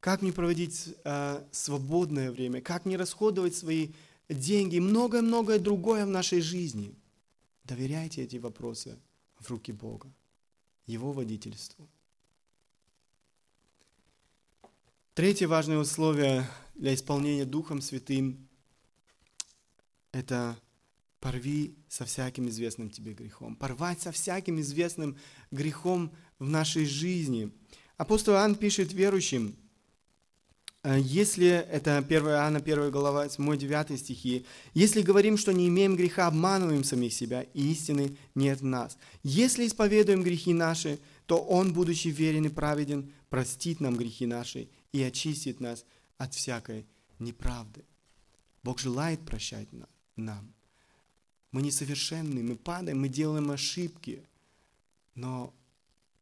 [0.00, 2.60] Как мне проводить э, свободное время?
[2.60, 3.90] Как не расходовать свои
[4.28, 4.78] деньги?
[4.78, 6.94] Многое-многое другое в нашей жизни.
[7.64, 8.98] Доверяйте эти вопросы
[9.38, 10.12] в руки Бога,
[10.86, 11.88] Его водительству.
[15.14, 18.48] Третье важное условие для исполнения Духом Святым–
[20.12, 20.56] это
[21.20, 23.56] порви со всяким известным тебе грехом.
[23.56, 25.18] Порвать со всяким известным
[25.50, 27.50] грехом в нашей жизни.
[27.96, 29.67] Апостол Иоанн пишет верующим, «Э,
[30.84, 36.84] если, это 1 Иоанна 1 глава 8-9 стихи, если говорим, что не имеем греха, обманываем
[36.84, 38.96] самих себя, и истины нет в нас.
[39.22, 45.02] Если исповедуем грехи наши, то Он, будучи верен и праведен, простит нам грехи наши и
[45.02, 45.84] очистит нас
[46.16, 46.86] от всякой
[47.18, 47.84] неправды.
[48.62, 49.68] Бог желает прощать
[50.16, 50.54] нам.
[51.50, 54.22] Мы несовершенны, мы падаем, мы делаем ошибки,
[55.14, 55.54] но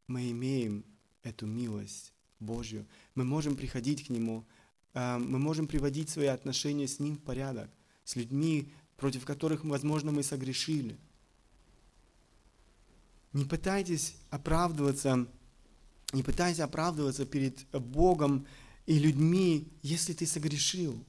[0.06, 0.84] мы имеем
[1.22, 2.86] эту милость Божью.
[3.16, 4.46] Мы можем приходить к Нему,
[4.94, 7.68] а, мы можем приводить свои отношения с Ним в порядок,
[8.04, 10.96] с людьми, против которых, возможно, мы согрешили.
[13.32, 15.26] Не пытайтесь оправдываться
[16.12, 18.46] не пытайся оправдываться перед Богом
[18.86, 21.04] и людьми, если ты согрешил.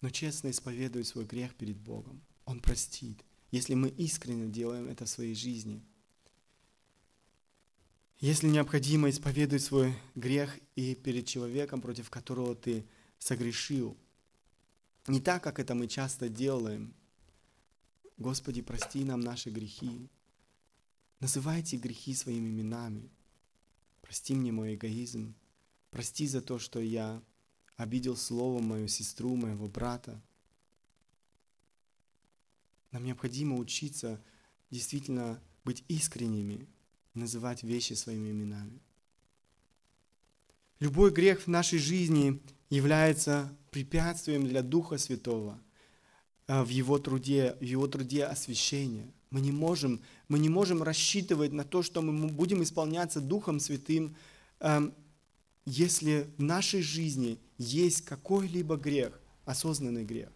[0.00, 2.20] Но честно исповедуй свой грех перед Богом.
[2.44, 5.82] Он простит, если мы искренне делаем это в своей жизни.
[8.22, 12.86] Если необходимо, исповедуй свой грех и перед человеком, против которого ты
[13.18, 13.96] согрешил.
[15.08, 16.94] Не так, как это мы часто делаем.
[18.18, 20.08] Господи, прости нам наши грехи.
[21.18, 23.10] Называйте грехи своими именами.
[24.02, 25.34] Прости мне мой эгоизм.
[25.90, 27.20] Прости за то, что я
[27.74, 30.22] обидел словом мою сестру, моего брата.
[32.92, 34.22] Нам необходимо учиться
[34.70, 36.68] действительно быть искренними,
[37.14, 38.80] называть вещи своими именами.
[40.80, 45.60] Любой грех в нашей жизни является препятствием для Духа Святого
[46.46, 49.12] а, в его труде, в его труде освящения.
[49.30, 54.16] Мы не можем, мы не можем рассчитывать на то, что мы будем исполняться Духом Святым,
[54.58, 54.92] а,
[55.64, 60.30] если в нашей жизни есть какой-либо грех, осознанный грех.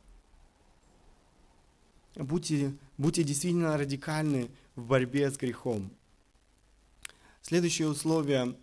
[2.15, 5.91] Будьте, будьте действительно радикальны в борьбе с грехом.
[7.47, 8.57] Следующее условие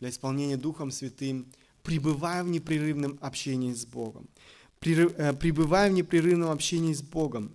[0.00, 1.50] для исполнения Духом Святым–
[1.82, 4.28] пребывая в непрерывном общении с Богом.
[4.82, 7.54] Э, пребывая в непрерывном общении с Богом.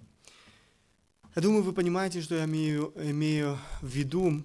[1.35, 4.43] Я думаю, вы понимаете, что я имею, имею в виду.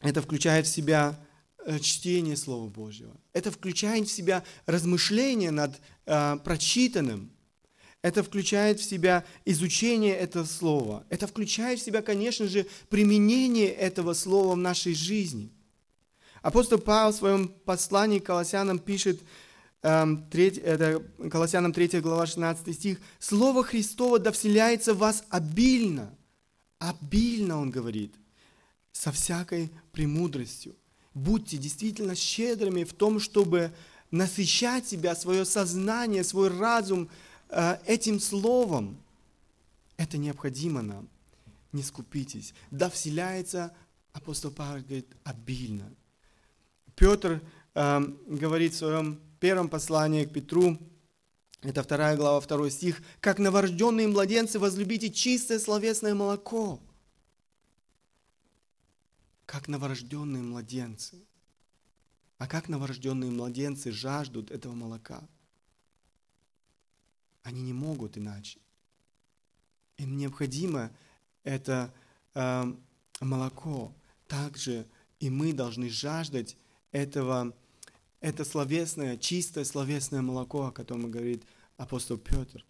[0.00, 1.22] Это включает в себя
[1.66, 3.14] э, чтение Слова Божьего.
[3.34, 7.30] Это включает в себя размышление над э, прочитанным.
[8.04, 11.06] Это включает в себя изучение этого слова.
[11.08, 15.50] Это включает в себя, конечно же, применение этого слова в нашей жизни.
[16.42, 19.20] Апостол Павел в своем послании к Колоссянам пишет,
[19.80, 26.14] 3, эм, это Колоссянам 3 глава 16 стих, «Слово Христово да вселяется в вас обильно».
[26.80, 28.14] Обильно, он говорит,
[28.92, 30.76] со всякой премудростью.
[31.14, 33.72] Будьте действительно щедрыми в том, чтобы
[34.10, 37.08] насыщать себя, свое сознание, свой разум–
[37.86, 38.98] этим словом.
[39.96, 41.08] Это необходимо нам.
[41.72, 42.54] Не скупитесь.
[42.70, 43.74] Да вселяется,
[44.12, 45.92] апостол Павел говорит, обильно.
[46.94, 47.42] Петр
[47.74, 50.78] э, говорит в своем первом послании к Петру,
[51.62, 56.80] это вторая глава, второй стих, «Как новорожденные младенцы возлюбите чистое словесное молоко».
[59.46, 61.24] Как новорожденные младенцы.
[62.38, 65.26] А как новорожденные младенцы жаждут этого молока–
[67.44, 68.58] они не могут иначе.
[69.98, 70.90] Им необходимо
[71.44, 71.94] это
[72.34, 72.74] э,
[73.20, 73.94] молоко.
[74.26, 74.86] Также
[75.20, 76.56] и мы должны жаждать
[76.90, 77.54] этого,
[78.20, 81.44] это словесное, чистое словесное молоко, о котором говорит
[81.76, 82.64] апостол Петр.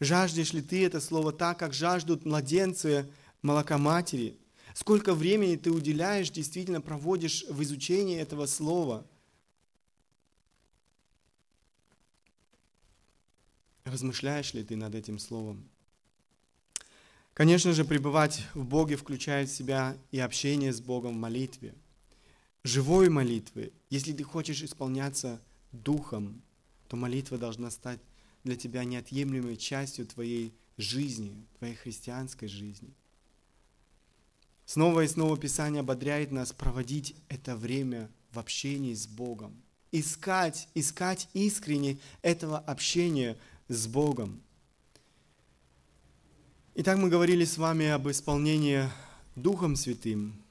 [0.00, 3.08] Жаждешь ли ты это слово так, как жаждут младенцы
[3.42, 4.36] молока матери?
[4.74, 9.06] Сколько времени ты уделяешь, действительно проводишь в изучении этого слова–
[13.84, 15.68] Размышляешь ли ты над этим словом?
[17.34, 21.74] Конечно же, пребывать в Боге включает в себя и общение с Богом в молитве.
[22.62, 23.72] Живой молитвы.
[23.90, 25.40] Если ты хочешь исполняться
[25.72, 26.42] Духом,
[26.88, 27.98] то молитва должна стать
[28.44, 32.90] для тебя неотъемлемой частью твоей жизни, твоей христианской жизни.
[34.64, 39.60] Снова и снова Писание ободряет нас проводить это время в общении с Богом.
[39.90, 43.36] Искать, искать искренне этого общения–
[43.68, 44.42] с Богом.
[46.74, 48.88] Итак, мы говорили с вами об исполнении
[49.36, 50.42] Духом Святым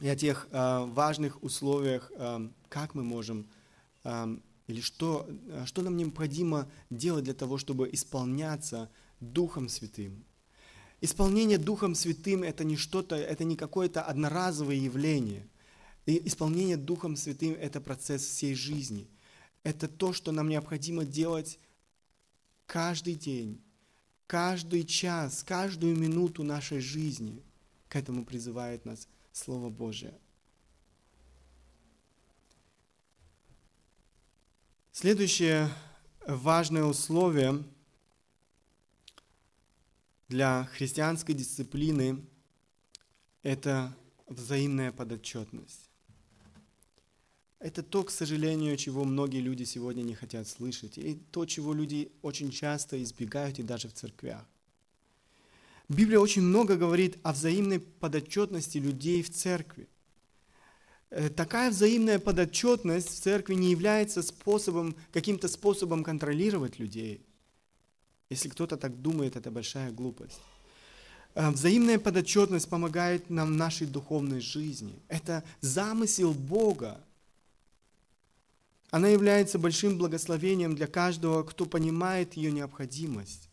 [0.00, 3.46] и о тех э, важных условиях, э, как мы можем
[4.04, 4.36] э,
[4.68, 5.28] или что,
[5.66, 8.88] что нам необходимо делать для того, чтобы исполняться
[9.20, 10.24] Духом Святым.
[11.00, 15.46] Исполнение Духом Святым это не что-то, это не какое-то одноразовое явление.
[16.06, 19.08] И исполнение Духом Святым это процесс всей жизни.
[19.64, 21.58] Это то, что нам необходимо делать
[22.72, 23.60] каждый день,
[24.26, 27.42] каждый час, каждую минуту нашей жизни.
[27.90, 30.18] К этому призывает нас Слово Божие.
[34.90, 35.68] Следующее
[36.26, 37.62] важное условие
[40.28, 42.24] для христианской дисциплины–
[43.42, 43.94] это
[44.26, 45.81] взаимная подотчетность.
[47.62, 52.10] Это то, к сожалению, чего многие люди сегодня не хотят слышать, и то, чего люди
[52.20, 54.44] очень часто избегают и даже в церквях.
[55.88, 59.88] Библия очень много говорит о взаимной подотчетности людей в церкви.
[61.10, 67.24] Э, такая взаимная подотчетность в церкви не является способом, каким-то способом контролировать людей.
[68.28, 70.40] Если кто-то так думает, это большая глупость.
[71.36, 75.00] Э, взаимная подотчетность помогает нам в нашей духовной жизни.
[75.06, 77.00] Это замысел Бога
[78.92, 83.48] она является большим благословением для каждого, кто понимает ее необходимость.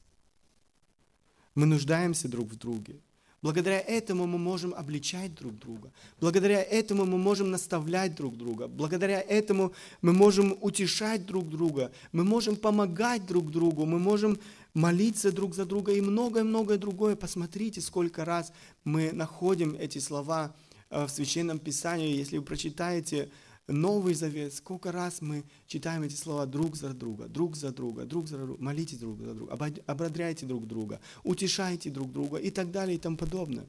[1.56, 3.00] Мы нуждаемся друг в друге.
[3.42, 5.94] Благодаря этому мы можем обличать друг друга.
[6.20, 8.68] Благодаря этому мы можем наставлять друг друга.
[8.68, 9.72] Благодаря этому
[10.02, 11.94] мы можем утешать друг друга.
[12.12, 13.86] Мы можем помогать друг другу.
[13.86, 14.38] Мы можем
[14.74, 17.16] молиться друг за друга и многое-многое другое.
[17.16, 18.52] Посмотрите, сколько раз
[18.84, 20.54] мы находим эти слова
[20.90, 22.18] э, в Священном Писании.
[22.18, 23.30] Если вы прочитаете
[23.72, 28.28] Новый Завет, сколько раз мы читаем эти слова друг за друга, друг за друга, друг
[28.28, 29.54] за друга, молитесь друг за друга,
[29.86, 33.66] ободряйте друг друга, утешайте друг друга и так далее и тому подобное.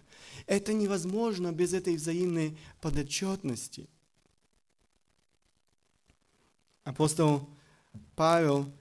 [0.47, 3.89] Это невозможно без этой взаимной подотчетности.
[6.85, 7.49] Апостол
[8.17, 8.73] Павел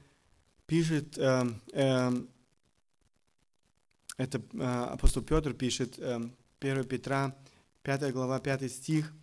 [0.66, 2.12] пишет, э, э,
[4.18, 7.36] это э, апостол Петр пишет, э, 1 Петра,
[7.84, 9.14] 5 глава, 5 стих,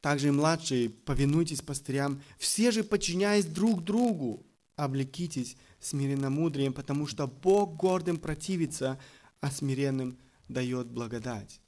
[0.00, 4.46] также и младшие, повинуйтесь пастырям, все же подчиняясь друг другу,
[4.76, 8.98] облекитесь смиренномудрием, потому что Бог гордым противится,
[9.40, 10.18] а смиренным
[10.48, 11.60] дает благодать.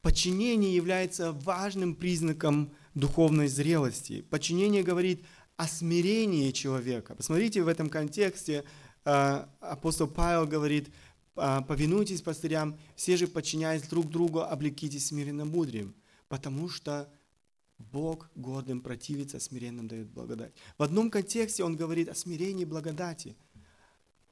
[0.00, 4.22] Подчинение является важным признаком духовной зрелости.
[4.22, 5.24] Подчинение говорит
[5.56, 7.14] о смирении человека.
[7.14, 8.64] Посмотрите, в этом контексте
[9.04, 10.88] э, апостол Павел говорит,
[11.34, 15.94] «А, повинуйтесь пастырям, все же подчиняясь друг другу, облекитесь смиренномудрием
[16.28, 17.12] потому что
[17.78, 20.52] Бог гордым противится, смиренным дает благодать.
[20.76, 23.36] В одном контексте он говорит о смирении и благодати.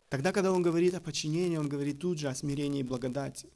[0.08, 3.48] Тогда, когда он говорит о подчинении, он говорит тут же о смирении и благодати.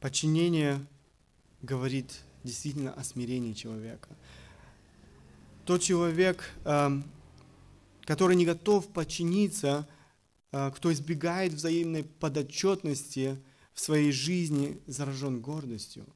[0.00, 0.86] Подчинение
[1.60, 4.08] говорит действительно о смирении человека.
[5.64, 7.04] Тот человек, эм,
[8.08, 9.86] который не готов подчиниться,
[10.50, 13.38] а, кто избегает взаимной подотчетности
[13.74, 16.06] в своей жизни, заражен гордостью.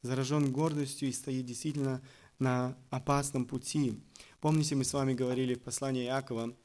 [0.00, 2.00] Заражен гордостью и стоит действительно
[2.38, 4.00] на опасном пути.
[4.40, 6.56] Помните, мы с вами говорили в послании Иакова,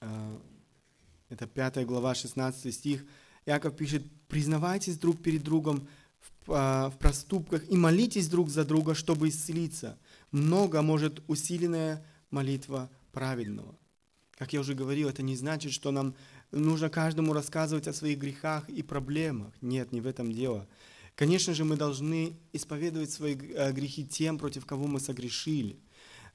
[0.00, 0.40] а,
[1.28, 3.06] это 5 глава, 16 стих,
[3.46, 5.86] Иаков пишет, «Признавайтесь друг перед другом
[6.48, 10.00] а, в проступках и молитесь друг за друга, чтобы исцелиться.
[10.32, 13.78] Много может усиленная молитва праведного».
[14.36, 16.14] Как я уже говорил, это не значит, что нам
[16.50, 19.52] нужно каждому рассказывать о своих грехах и проблемах.
[19.60, 20.66] Нет, не в этом дело.
[21.14, 25.78] Конечно же, мы должны исповедовать свои э, грехи тем, против кого мы согрешили.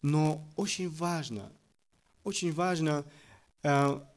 [0.02, 1.52] Но очень важно,
[2.24, 3.04] очень важно
[3.64, 3.70] э,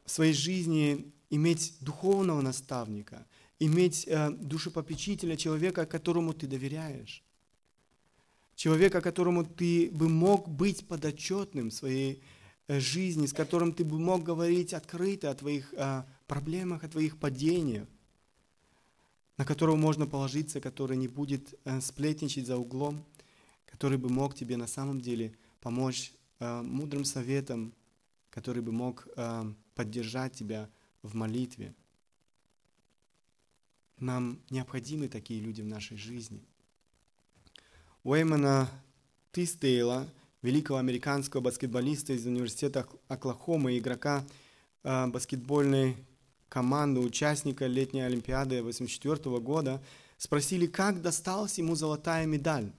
[0.04, 3.26] в своей жизни иметь духовного наставника,
[3.58, 7.24] иметь э, душепопечителя, человека, которому ты доверяешь.
[8.54, 12.22] Человека, которому ты бы мог быть подотчетным своей
[12.80, 17.86] жизни, с которым ты бы мог говорить открыто о твоих о проблемах, о твоих падениях,
[19.36, 23.04] на которого можно положиться, который не будет э, сплетничать за углом,
[23.66, 27.74] который бы мог тебе на самом деле помочь э, мудрым советом,
[28.30, 29.06] который бы мог
[29.74, 30.70] поддержать тебя
[31.02, 31.74] в молитве.
[33.98, 36.42] Нам необходимы такие люди в нашей жизни.
[38.04, 38.70] Уэймана
[39.32, 40.08] Тистейла–
[40.42, 44.24] великого американского баскетболиста из университета Оклахомы, игрока
[44.82, 45.96] э, баскетбольной
[46.48, 49.82] команды, участника летней Олимпиады 1984 года,
[50.18, 52.72] спросили, как досталась ему золотая медаль.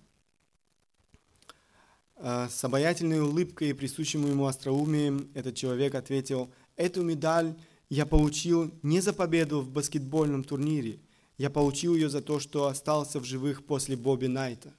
[2.18, 7.56] Э, с обаятельной улыбкой и присущим ему остроумием этот человек ответил, эту медаль
[7.90, 11.00] я получил не за победу в баскетбольном турнире,
[11.38, 14.74] я получил ее за то, что остался в живых после Бобби Найта.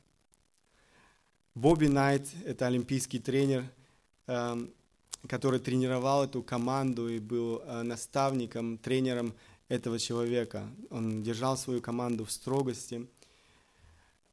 [1.55, 3.64] Бобби Найт– это олимпийский тренер,
[4.26, 4.72] эм,
[5.28, 9.32] который тренировал эту команду и был э, наставником, тренером
[9.68, 10.68] этого человека.
[10.90, 13.07] Он держал свою команду в строгости.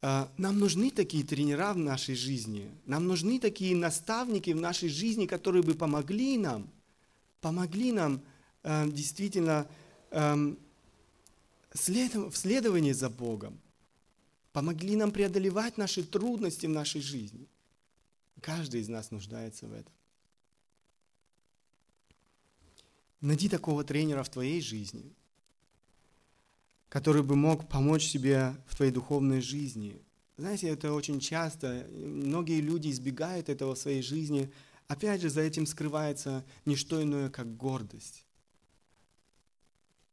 [0.01, 2.72] Э, нам нужны такие тренера в нашей жизни.
[2.88, 6.72] Нам нужны такие наставники в нашей жизни, которые бы помогли нам,
[7.39, 8.19] помогли нам
[8.63, 9.67] э, действительно
[10.09, 10.57] эм,
[11.72, 13.61] в следовании за Богом
[14.52, 17.47] помогли нам преодолевать наши трудности в нашей жизни.
[18.41, 19.93] Каждый из нас нуждается в этом.
[23.22, 25.14] Найди такого тренера в твоей жизни,
[26.89, 30.02] который бы мог помочь тебе в твоей духовной жизни.
[30.38, 34.52] Знаете, это очень часто, многие люди избегают этого в своей жизни.
[34.88, 38.26] Опять же, за этим скрывается не что иное, как гордость.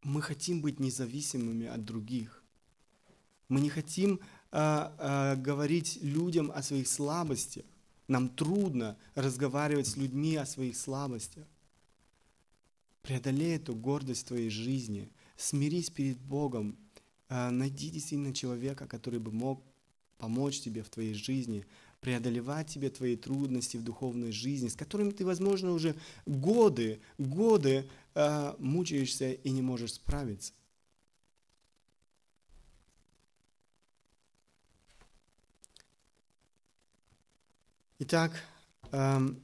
[0.03, 2.38] Мы хотим быть независимыми от других.
[3.49, 4.20] Мы не хотим
[4.51, 7.64] а, а, говорить людям о своих слабостях.
[8.07, 11.46] Нам трудно разговаривать с людьми о своих слабостях.
[13.03, 15.11] Преодолей эту гордость твоей жизни.
[15.36, 16.76] Смирись перед Богом.
[17.28, 19.62] А, найди действительно человека, который бы мог
[20.18, 21.64] помочь тебе в твоей жизни,
[22.01, 25.94] преодолевать тебе твои трудности в духовной жизни, с которыми ты, возможно, уже
[26.26, 30.53] годы, годы э, мучаешься и не можешь справиться.
[38.01, 38.30] Итак,
[38.92, 39.42] эм,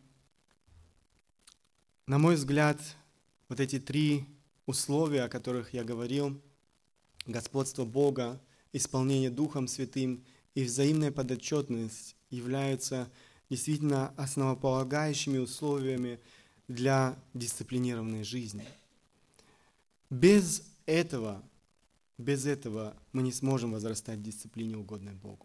[2.06, 2.80] на мой взгляд,
[3.48, 4.26] вот эти три
[4.64, 6.40] условия, о которых я говорил,
[7.26, 8.40] господство Бога,
[8.72, 10.24] исполнение Духом Святым
[10.54, 13.10] и взаимная подотчетность являются
[13.50, 16.20] действительно основополагающими условиями
[16.68, 18.68] для дисциплинированной жизни.
[20.10, 21.42] Без этого,
[22.18, 25.44] без этого мы не сможем возрастать в дисциплине, угодной Богу.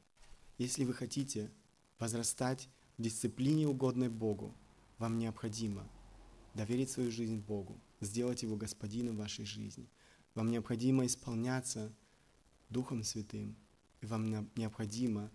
[0.60, 1.50] Если вы хотите
[1.98, 2.70] возрастать
[3.00, 4.54] дисциплине, угодной Богу,
[4.98, 5.88] вам необходимо
[6.54, 9.88] доверить свою жизнь Богу, сделать Его Господином вашей жизни.
[10.36, 11.92] Вам необходимо исполняться
[12.70, 13.56] Духом Святым,
[14.02, 15.32] и вам необходимо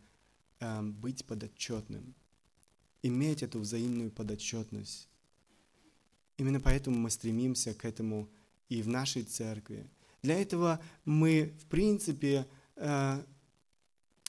[0.60, 2.14] э, быть подотчетным,
[3.02, 5.08] иметь эту взаимную подотчетность.
[6.36, 8.28] Именно поэтому мы стремимся к этому
[8.68, 9.88] и в нашей церкви.
[10.22, 12.46] Для этого мы, в принципе,
[12.76, 13.24] э,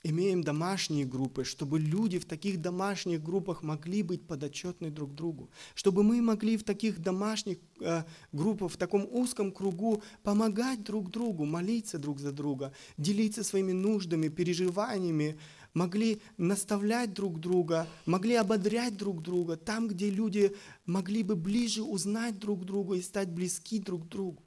[0.06, 6.04] имеем домашние группы, чтобы люди в таких домашних группах могли быть подотчетны друг другу, чтобы
[6.04, 11.98] мы могли в таких домашних э, группах, в таком узком кругу помогать друг другу, молиться
[11.98, 15.40] друг за друга, делиться своими нуждами, переживаниями,
[15.74, 22.38] могли наставлять друг друга, могли ободрять друг друга, там, где люди могли бы ближе узнать
[22.38, 24.44] друг друга и стать близки друг другу.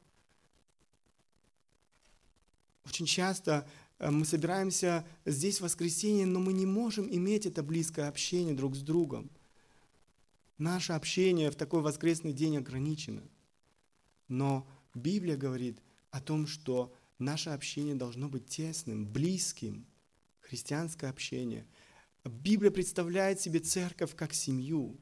[2.86, 3.68] Очень часто
[3.98, 8.80] мы собираемся здесь в воскресенье, но мы не можем иметь это близкое общение друг с
[8.80, 9.30] другом.
[10.56, 13.22] Наше общение в такой воскресный день ограничено.
[14.28, 19.86] Но Библия говорит о том, что наше общение должно быть тесным, близким,
[20.40, 21.66] христианское общение.
[22.24, 24.96] Библия представляет себе церковь как семью,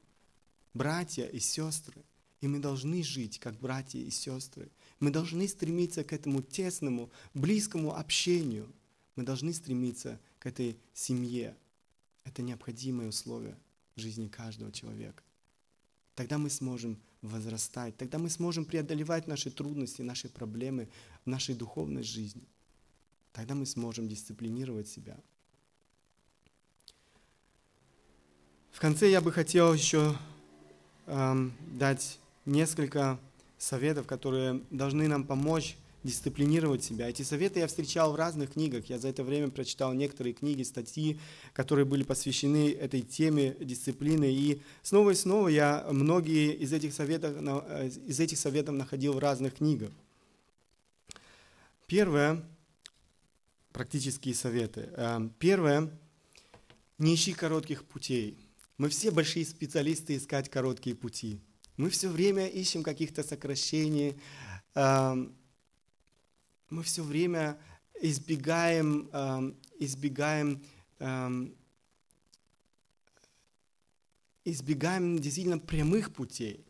[0.73, 2.05] братья и сестры.
[2.41, 4.71] И мы должны жить как братья и сестры.
[5.01, 8.73] Мы должны стремиться к этому тесному, близкому общению–
[9.17, 11.57] мы должны стремиться к этой семье.
[12.25, 13.57] Это необходимое условие
[13.97, 15.23] в жизни каждого человека.
[16.15, 20.89] Тогда мы сможем возрастать, тогда мы сможем преодолевать наши трудности, наши проблемы
[21.25, 22.45] в нашей духовной жизни.
[23.33, 25.19] Тогда мы сможем дисциплинировать себя.
[28.71, 30.17] В конце я бы хотел еще
[31.07, 33.19] эм, дать несколько
[33.59, 35.77] советов, которые должны нам помочь
[36.07, 37.09] дисциплинировать себя.
[37.09, 38.87] Эти советы я встречал в разных книгах.
[38.87, 41.21] Я за это время прочитал некоторые книги, статьи,
[41.53, 44.33] которые были посвящены этой теме дисциплины.
[44.33, 49.19] И снова и снова я многие из этих советов, э, из этих советов находил в
[49.19, 49.91] разных книгах.
[51.87, 52.43] Первое,
[53.73, 54.89] практические советы.
[54.97, 55.91] Э, первое,
[56.99, 58.39] не ищи коротких путей.
[58.79, 61.41] Мы все большие специалисты искать короткие пути.
[61.77, 64.17] Мы все время ищем каких-то сокращений,
[64.75, 65.27] э,
[66.71, 67.59] мы все время
[68.01, 70.63] избегаем, эм, избегаем,
[70.99, 71.55] эм,
[74.45, 76.65] избегаем действительно прямых путей.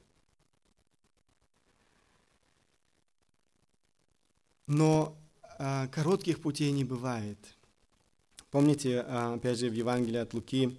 [4.67, 5.17] Но
[5.59, 7.39] э, коротких путей не бывает.
[8.51, 10.79] Помните, э, опять же, в Евангелии от Луки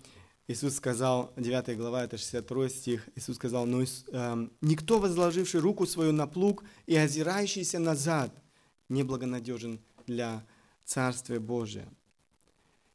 [0.50, 6.12] Иисус сказал, 9 глава, это 62 стих, Иисус сказал, «Но э, никто, возложивший руку свою
[6.12, 8.32] на плуг и озирающийся назад–
[8.90, 10.46] неблагонадежен для
[10.86, 11.88] Царствия Божия.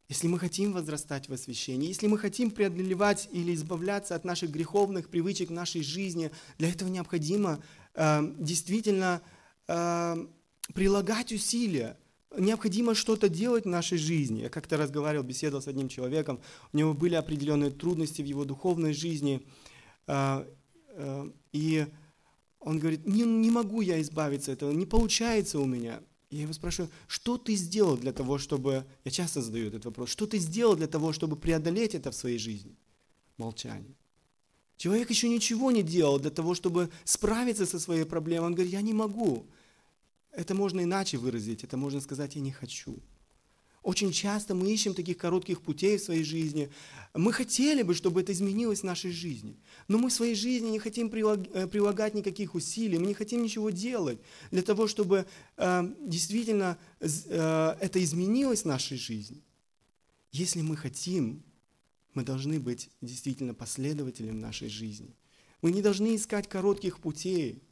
[0.09, 5.09] Если мы хотим возрастать в освящении, если мы хотим преодолевать или избавляться от наших греховных
[5.09, 7.63] привычек в нашей жизни, для этого необходимо
[7.95, 9.23] э, действительно
[9.69, 10.27] э,
[10.75, 11.97] прилагать усилия,
[12.37, 14.43] необходимо что-то делать в нашей жизни.
[14.43, 16.41] Я как-то разговаривал, беседовал с одним человеком,
[16.73, 19.47] у него были определенные трудности в его духовной жизни,
[20.09, 20.47] э,
[20.89, 21.87] э, и
[22.65, 26.01] он говорит, не, не могу я избавиться от этого, не получается у меня.
[26.31, 28.87] Я его спрашиваю, что ты сделал для того, чтобы...
[29.05, 30.09] Я часто задаю этот вопрос.
[30.09, 32.75] Что ты сделал для того, чтобы преодолеть это в своей жизни?
[33.37, 33.95] Молчание.
[34.77, 38.47] Человек еще ничего не делал для того, чтобы справиться со своей проблемой.
[38.47, 39.47] Он говорит, я не могу.
[40.33, 41.65] Это можно иначе выразить.
[41.65, 42.99] Это можно сказать, я не хочу.
[43.83, 46.71] Очень часто мы ищем таких коротких путей в своей жизни.
[47.15, 49.57] Мы хотели бы, чтобы это изменилось в нашей жизни.
[49.89, 53.71] Но мы в своей жизни не хотим э, прилагать никаких усилий, мы не хотим ничего
[53.71, 54.21] делать
[54.53, 55.27] для того, чтобы
[55.57, 59.43] э, действительно э, это изменилось в нашей жизни.
[60.31, 61.43] Если мы хотим,
[62.15, 65.17] мы должны быть действительно последователем нашей жизни.
[65.61, 67.63] Мы не должны искать коротких путей.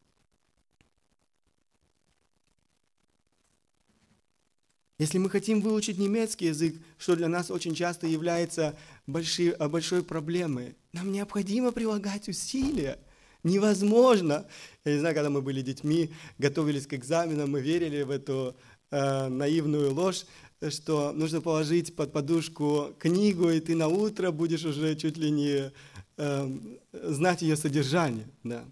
[5.01, 8.77] Если мы хотим выучить немецкий язык, что для нас очень часто является
[9.07, 12.99] большой, большой проблемой, нам необходимо прилагать усилия.
[13.43, 14.47] Невозможно.
[14.85, 18.55] Я не знаю, когда мы были детьми, готовились к экзаменам, мы верили в эту
[18.91, 20.27] э, наивную ложь,
[20.69, 25.73] что нужно положить под подушку книгу, и ты на утро будешь уже чуть ли не
[26.19, 26.59] э,
[26.93, 28.29] знать ее содержание.
[28.45, 28.67] Да.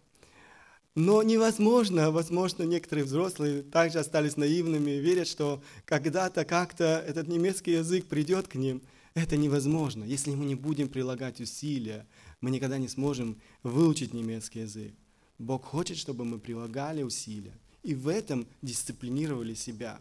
[0.98, 8.06] Но невозможно, возможно, некоторые взрослые также остались наивными, верят, что когда-то как-то этот немецкий язык
[8.06, 8.82] придет к ним.
[9.14, 10.02] Это невозможно.
[10.02, 12.04] Если мы не будем прилагать усилия,
[12.40, 14.92] мы никогда не сможем выучить немецкий язык.
[15.38, 20.00] Бог хочет, чтобы мы прилагали усилия и в этом дисциплинировали себя.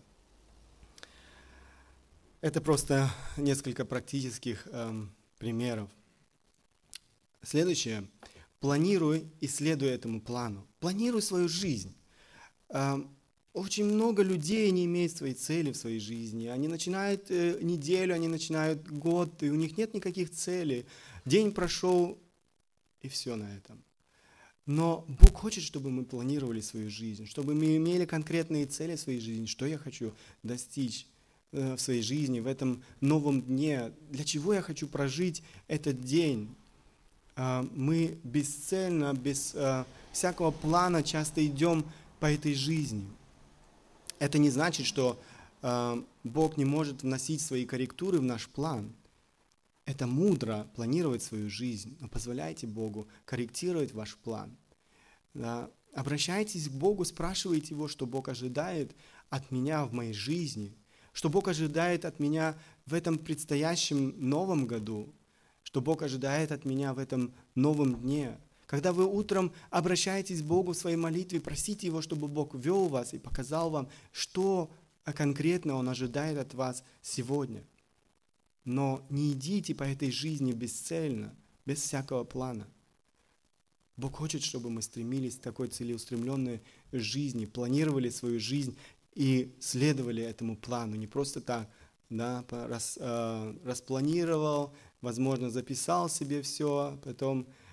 [2.41, 5.91] Это просто несколько практических эм, примеров.
[7.43, 8.08] Следующее.
[8.60, 10.66] Планируй и следуй этому плану.
[10.88, 11.93] Планируй свою жизнь.
[13.53, 16.47] Очень много людей не имеют своей цели в своей жизни.
[16.47, 20.85] Они начинают э, неделю, они начинают год, и у них нет никаких целей.
[21.25, 22.17] День прошел,
[23.01, 23.83] и все на этом.
[24.65, 29.19] Но Бог хочет, чтобы мы планировали свою жизнь, чтобы мы имели конкретные цели в своей
[29.19, 30.13] жизни, что я хочу
[30.43, 31.07] достичь
[31.53, 36.53] Э, в своей жизни, в этом новом дне, для чего я хочу прожить этот день.
[37.38, 39.85] А, мы бесцельно, без э,
[40.18, 41.86] всякого плана часто идем
[42.20, 43.07] по этой жизни.
[44.20, 45.20] Это не значит, что
[45.61, 48.93] э, Бог не может вносить свои корректуры в наш план.
[49.86, 54.57] Это мудро планировать свою жизнь, но позволяйте Богу корректировать ваш план.
[55.93, 58.95] Обращайтесь к Богу, спрашивайте Его, что Бог ожидает
[59.30, 60.76] от меня в моей жизни–
[61.18, 62.55] что Бог ожидает от меня
[62.86, 65.15] в этом предстоящем новом году,
[65.63, 68.38] что Бог ожидает от меня в этом новом дне.
[68.68, 73.13] Когда вы утром обращаетесь к Богу в своей молитве, просите Его, чтобы Бог вел вас
[73.13, 74.70] и показал вам, что
[75.03, 77.63] конкретно Он ожидает от вас сегодня.
[78.65, 81.34] Но не идите по этой жизни бесцельно,
[81.65, 82.68] без всякого плана.
[83.95, 86.61] Бог хочет, чтобы мы стремились к такой целеустремленной
[86.91, 88.78] жизни, планировали свою жизнь
[89.15, 91.70] и следовали этому плану, не просто так,
[92.09, 97.66] да, рас, э, распланировал, возможно, записал себе все, потом э,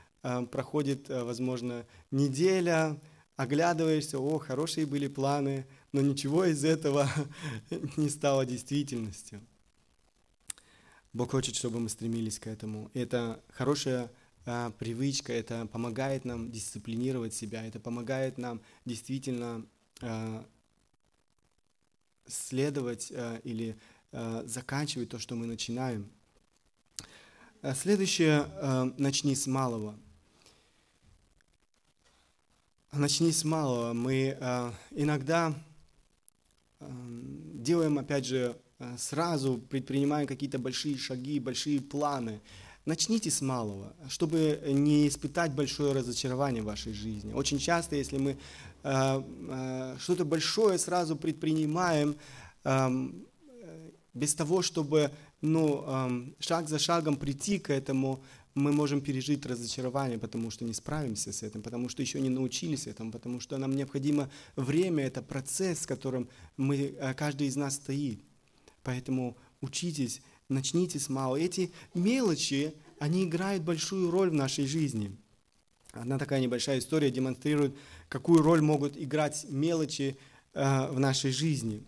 [0.51, 2.99] проходит, э, возможно, неделя,
[3.37, 7.09] оглядываешься, о, хорошие были планы, но ничего из этого
[7.97, 9.41] не стало действительностью.
[11.13, 12.91] Бог хочет, чтобы мы стремились к этому.
[12.95, 14.11] Это хорошая
[14.47, 19.67] э, привычка, это помогает нам дисциплинировать себя, это помогает нам действительно
[20.01, 20.43] э,
[22.27, 23.77] следовать э, или
[24.13, 26.11] э, заканчивать то, что мы начинаем.
[27.63, 28.47] Э, следующее,
[28.97, 29.99] начни с малого.
[32.97, 33.93] Начни с малого.
[33.93, 34.37] Мы
[34.93, 35.53] иногда
[36.81, 38.57] делаем, опять же,
[38.97, 42.41] сразу предпринимаем какие-то большие шаги, большие планы.
[42.85, 47.33] Начните с малого, чтобы не испытать большое разочарование в вашей жизни.
[47.33, 48.37] Очень часто, если мы э,
[48.83, 52.15] э, что-то большое сразу предпринимаем,
[52.65, 53.09] э,
[54.13, 58.23] без того, чтобы ну, э, шаг за шагом прийти к этому,
[58.55, 62.87] мы можем пережить разочарование, потому что не справимся с этим, потому что еще не научились
[62.87, 67.75] этому, потому что нам необходимо время, это процесс, в котором мы, э, каждый из нас
[67.75, 68.21] стоит.
[68.83, 71.37] Поэтому учитесь начните с малого.
[71.37, 75.17] Эти мелочи, они играют большую роль в нашей жизни.
[75.93, 77.75] Одна такая небольшая история демонстрирует,
[78.09, 80.17] какую роль могут играть мелочи
[80.53, 81.83] э, в нашей жизни.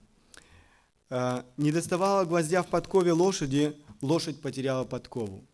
[1.11, 5.46] Э, не доставала гвоздя в подкове лошади, лошадь потеряла подкову.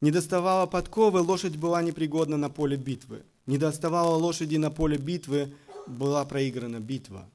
[0.00, 3.24] Не доставала подковы, лошадь была непригодна на поле битвы.
[3.46, 5.54] Не доставала лошади на поле битвы,
[5.86, 7.28] была проиграна битва.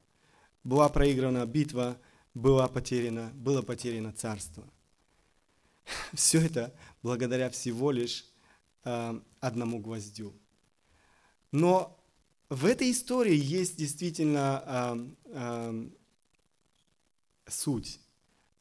[0.64, 1.97] Была проиграна битва,
[2.34, 4.64] была потеряна, было потеряно царство.
[6.14, 8.26] Все это благодаря всего лишь
[8.86, 10.34] э, одному гвоздю.
[11.51, 11.99] Но
[12.49, 15.89] в этой истории есть действительно э, э,
[17.47, 17.99] суть.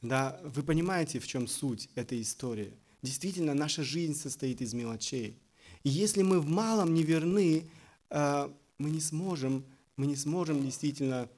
[0.01, 0.41] Да?
[0.43, 2.73] Вы понимаете, в чем суть этой истории?
[3.03, 5.37] Действительно, наша жизнь состоит из мелочей.
[5.83, 7.69] И если мы в малом не верны,
[8.09, 8.49] э,
[8.79, 9.63] мы не сможем,
[9.97, 11.29] мы не сможем действительно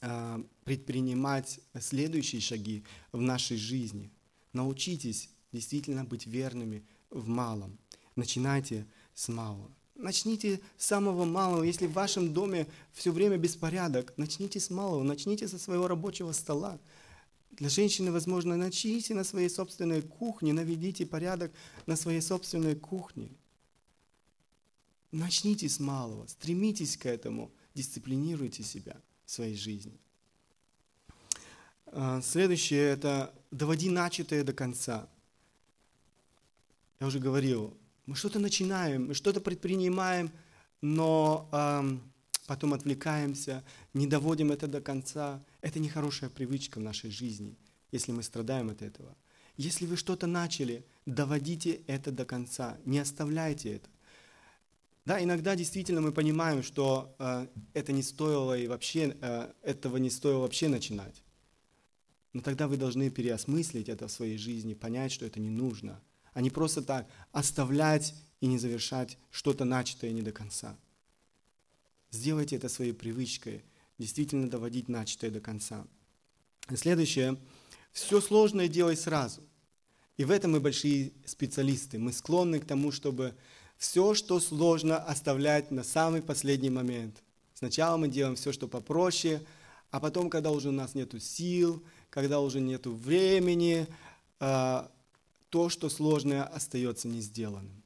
[0.00, 2.82] э, предпринимать следующие шаги
[3.12, 4.10] в нашей жизни–
[4.52, 7.78] Научитесь действительно быть верными в малом.
[8.16, 9.70] Начинайте с малого.
[9.94, 11.62] Начните с самого малого.
[11.62, 16.78] Если в вашем доме все время беспорядок, начните с малого, начните со своего рабочего стола.
[17.58, 21.52] Для женщины, возможно, начните на своей собственной кухне, наведите порядок
[21.86, 23.30] на своей собственной кухне.
[25.10, 29.98] Начните с малого, стремитесь к этому, дисциплинируйте себя в своей жизни.
[31.86, 35.08] А, следующее– это доводи начатое до конца.
[37.00, 40.30] Я уже говорил, мы что-то начинаем, мы что-то предпринимаем,
[40.80, 41.98] но э,
[42.46, 45.42] потом отвлекаемся, не доводим это до конца.
[45.60, 47.56] Это нехорошая привычка в нашей жизни,
[47.90, 49.16] если мы страдаем от этого.
[49.56, 53.88] Если вы что-то начали, доводите это до конца, не оставляйте это.
[55.04, 60.10] Да, иногда действительно мы понимаем, что э, это не стоило и вообще, э, этого не
[60.10, 61.22] стоило вообще начинать.
[62.34, 66.00] Но тогда вы должны переосмыслить это в своей жизни, понять, что это не нужно,
[66.34, 70.76] а не просто так оставлять и не завершать что-то начатое не до конца.
[72.10, 73.64] Сделайте это своей привычкой,
[73.98, 75.86] действительно доводить начатое до конца.
[76.70, 77.36] И следующее,
[77.92, 79.42] все сложное делай сразу.
[80.16, 81.98] И в этом мы большие специалисты.
[81.98, 83.34] Мы склонны к тому, чтобы
[83.76, 87.22] все, что сложно, оставлять на самый последний момент.
[87.54, 89.40] Сначала мы делаем все, что попроще,
[89.90, 93.86] а потом, когда уже у нас нет сил, когда уже нет времени,
[94.40, 94.90] а,
[95.48, 97.82] то, что сложное, остается не сделанным.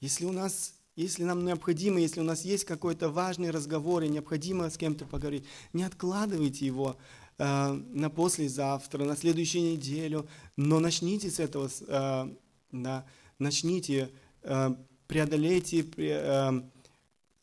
[0.00, 4.68] Если у нас если нам необходимо, если у нас есть какой-то важный разговор и необходимо
[4.68, 6.96] с кем-то поговорить, не откладывайте его
[7.38, 12.34] э, на послезавтра, на следующую неделю, но начните с этого, э,
[12.72, 13.06] да,
[13.38, 14.10] начните
[14.48, 14.76] Э,
[15.08, 16.60] преодолейте, э,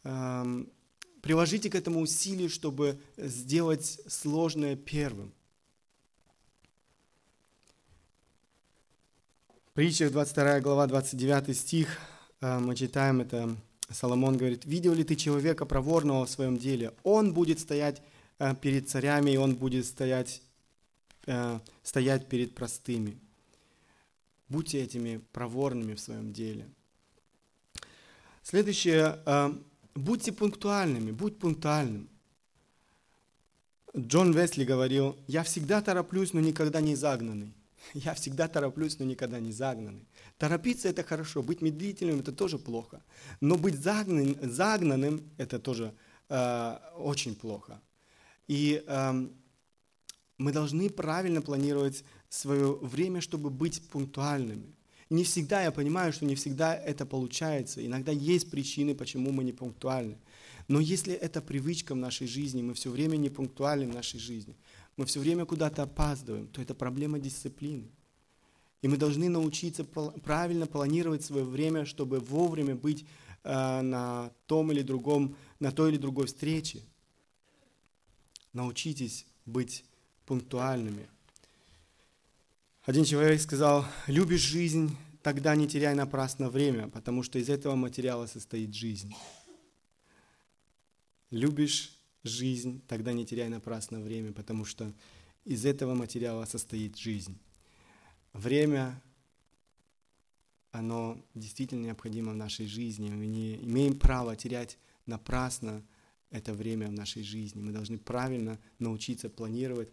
[0.05, 0.65] э,
[1.21, 5.33] приложите к этому усилие, чтобы сделать сложное первым.
[9.73, 11.99] Притча 22 глава, 29 стих,
[12.59, 13.55] мы читаем это,
[13.89, 16.93] Соломон говорит, «Видел ли ты человека проворного в своем деле?
[17.03, 18.01] Он будет стоять
[18.61, 20.41] перед царями, и он будет стоять,
[21.83, 23.17] стоять перед простыми».
[24.49, 26.67] Будьте этими проворными в своем деле–
[28.43, 29.53] Следующее, э,
[29.95, 32.09] будьте пунктуальными, будь пунктуальным.
[33.97, 37.53] Джон Весли говорил, я всегда тороплюсь, но никогда не загнанный.
[37.93, 40.07] Я всегда тороплюсь, но никогда не загнанный.
[40.37, 43.03] Торопиться это хорошо, быть медлительным это тоже плохо.
[43.41, 45.93] Но быть загнанным, загнанным это тоже
[46.29, 47.81] э, очень плохо.
[48.47, 49.27] И э,
[50.37, 54.75] мы должны правильно планировать свое время, чтобы быть пунктуальными.
[55.09, 57.85] Не всегда я понимаю, что не всегда это получается.
[57.85, 60.17] Иногда есть причины, почему мы не пунктуальны.
[60.67, 64.55] Но если это привычка в нашей жизни, мы все время не пунктуальны в нашей жизни,
[64.97, 67.89] мы все время куда-то опаздываем, то это проблема дисциплины.
[68.81, 73.05] И мы должны научиться правильно планировать свое время, чтобы вовремя быть
[73.43, 76.81] э, на том или другом, на той или другой встрече.
[78.51, 79.85] Научитесь быть
[80.25, 81.07] пунктуальными.
[82.83, 88.27] Один человек сказал, любишь жизнь, тогда не теряй напрасно время, потому что из этого материала
[88.27, 89.15] состоит жизнь.
[91.31, 94.91] Любишь жизнь, тогда не теряй напрасно время, потому что
[95.45, 97.37] из этого материала состоит жизнь.
[98.31, 99.01] Время,
[100.71, 103.09] оно действительно необходимо в нашей жизни.
[103.09, 105.83] Мы не имеем права терять напрасно
[106.31, 107.61] это время в нашей жизни.
[107.61, 109.89] Мы должны правильно научиться планировать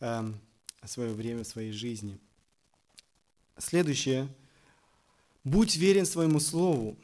[0.00, 0.32] э,
[0.84, 2.18] свое время в своей жизни.
[3.58, 4.28] Следующее.
[5.44, 6.96] Будь верен своему слову.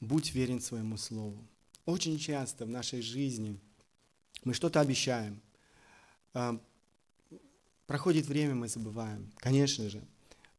[0.00, 1.38] Будь верен своему слову.
[1.84, 3.60] Очень часто в нашей жизни
[4.44, 5.40] мы что-то обещаем.
[6.34, 6.58] А,
[7.86, 9.32] проходит время, мы забываем.
[9.38, 10.02] Конечно же,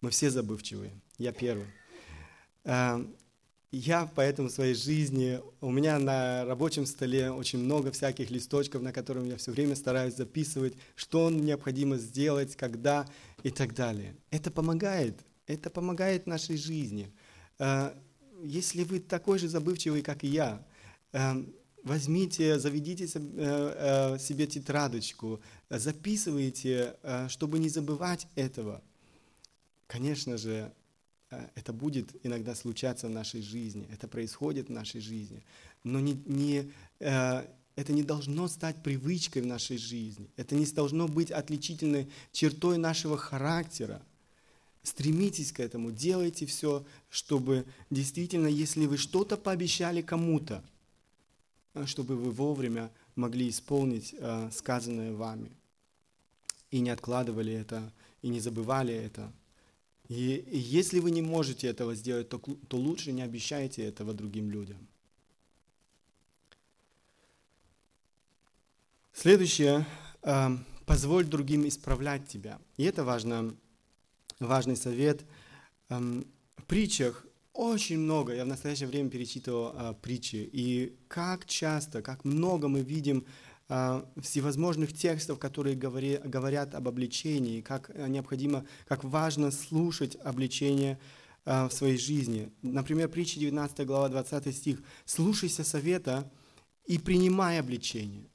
[0.02, 0.92] мы все забывчивые.
[1.18, 1.68] Я первый.
[2.64, 3.06] А,
[3.72, 8.92] я поэтому в своей жизни, у меня на рабочем столе очень много всяких листочков, на
[8.92, 13.08] которых я все время стараюсь записывать, что необходимо сделать, когда
[13.44, 14.18] и так далее.
[14.30, 15.18] Это помогает,
[15.48, 17.14] это помогает нашей жизни.
[17.60, 17.98] А,
[18.44, 20.66] если вы такой же забывчивый, как и я,
[21.84, 28.82] возьмите, заведите э, э, себе тетрадочку, записывайте, а, чтобы не забывать этого.
[29.88, 30.72] Конечно же,
[31.32, 35.44] Э, это будет иногда случаться в нашей жизни, это происходит в нашей жизни,
[35.84, 41.08] но не, не, э, это не должно стать привычкой в нашей жизни, это не должно
[41.08, 44.02] быть отличительной чертой нашего характера.
[44.84, 50.71] Стремитесь к этому, делайте все, чтобы действительно, если вы что-то пообещали кому-то, э,
[51.86, 54.16] чтобы вы вовремя могли исполнить
[54.52, 55.52] сказанное вами.
[56.70, 57.92] И не откладывали это,
[58.22, 59.32] и не забывали это.
[60.08, 64.88] И если вы не можете этого сделать, то, то лучше не обещайте этого другим людям.
[69.14, 69.86] Следующее.
[70.24, 70.50] Э,
[70.86, 72.60] позволь другим исправлять тебя.
[72.76, 73.56] И это важно,
[74.40, 75.24] важный совет.
[75.90, 76.26] Эм,
[76.58, 82.26] в притчах очень много, я в настоящее время перечитывал э, притчи, и как часто, как
[82.26, 83.26] много мы видим
[83.74, 91.00] а, всевозможных текстов, которые говори, говорят об обличении, как необходимо, как важно слушать обличение
[91.46, 92.52] а, в своей жизни.
[92.62, 94.84] Например, притча 19 глава 20 стих.
[95.06, 96.30] «Слушайся совета
[96.86, 98.30] и принимай обличение,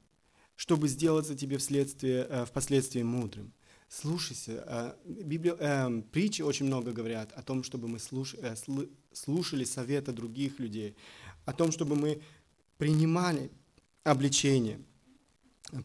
[0.55, 3.53] чтобы сделаться тебе вследствие, э, впоследствии мудрым».
[3.89, 4.63] Слушайся.
[4.67, 8.55] Э, Библия, э, притчи очень много говорят о том, чтобы мы слуш, э,
[9.13, 10.95] слушали совета других людей,
[11.45, 12.21] о том, чтобы мы
[12.77, 13.49] принимали
[14.03, 14.79] обличение.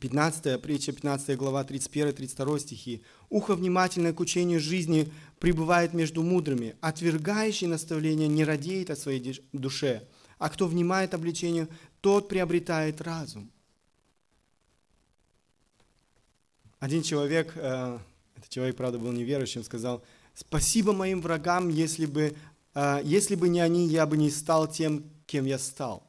[0.00, 3.02] 15 притча, 15 глава, 31-32 стихи.
[3.30, 10.08] «Ухо внимательное к учению жизни пребывает между мудрыми, отвергающий наставление не радеет о своей душе,
[10.38, 11.68] а кто внимает обличению,
[12.00, 13.50] тот приобретает разум».
[16.82, 17.98] Один человек, э,
[18.34, 20.02] этот человек, правда, был неверующим, сказал,
[20.34, 22.34] «Спасибо моим врагам, если бы,
[22.74, 26.02] э, если бы не они, я бы не стал тем, кем я стал».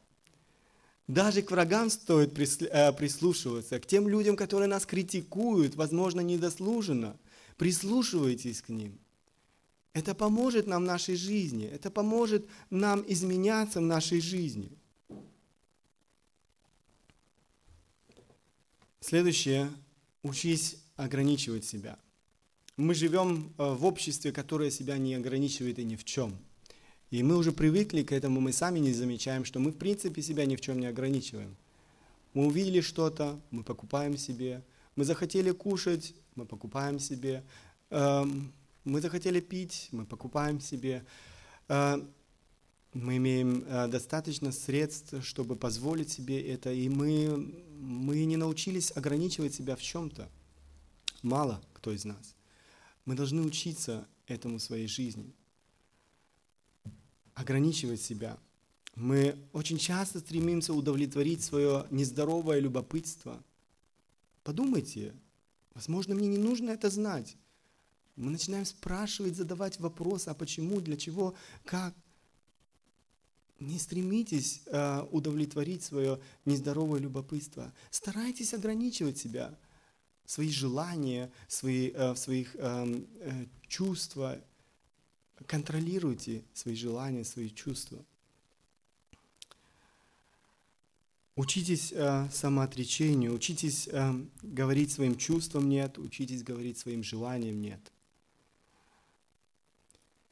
[1.07, 7.17] Даже к врагам стоит э, прислушиваться, к тем людям, которые нас критикуют, возможно, недослуженно.
[7.57, 8.97] Прислушивайтесь к ним.
[9.93, 14.71] Это поможет нам в нашей жизни, это поможет нам изменяться в нашей жизни.
[19.01, 19.69] Следующее.
[20.23, 21.99] Учись ограничивать себя.
[22.77, 26.37] Мы живем э, в обществе, которое себя не ограничивает и ни в чем–
[27.13, 30.47] и мы уже привыкли к этому, мы сами не замечаем, что мы в принципе себя
[30.47, 31.55] ни в чем не ограничиваем.
[32.33, 34.63] Мы увидели что-то, мы покупаем себе.
[34.95, 37.43] Мы захотели кушать, мы покупаем себе.
[37.91, 38.51] Эм,
[38.83, 41.05] мы захотели пить, мы покупаем себе.
[42.93, 49.55] Мы имеем э, достаточно средств, чтобы позволить себе это, и мы, мы не научились ограничивать
[49.55, 50.29] себя в чем-то.
[51.23, 52.35] Мало кто из нас.
[53.05, 55.33] Мы должны учиться этому в своей жизни
[57.33, 58.37] ограничивать себя.
[58.95, 63.43] Мы очень часто стремимся удовлетворить свое нездоровое любопытство.
[64.43, 65.13] Подумайте,
[65.73, 67.35] возможно, мне не нужно это знать.
[68.15, 71.33] Мы начинаем спрашивать, задавать вопросы, а почему, для чего,
[71.65, 71.95] как.
[73.67, 77.73] Не стремитесь э, удовлетворить свое нездоровое любопытство.
[77.89, 79.57] Старайтесь ограничивать себя,
[80.25, 84.39] свои желания, свои, э, своих э, э, чувства
[85.47, 88.03] Контролируйте свои желания, свои чувства.
[91.35, 97.79] Учитесь э, самоотречению, учитесь э, говорить своим чувствам нет, учитесь говорить своим желаниям нет.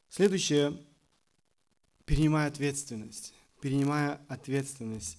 [0.10, 0.78] Следующее,
[2.06, 3.34] перенимая ответственность.
[3.62, 5.18] Перенимая ответственность.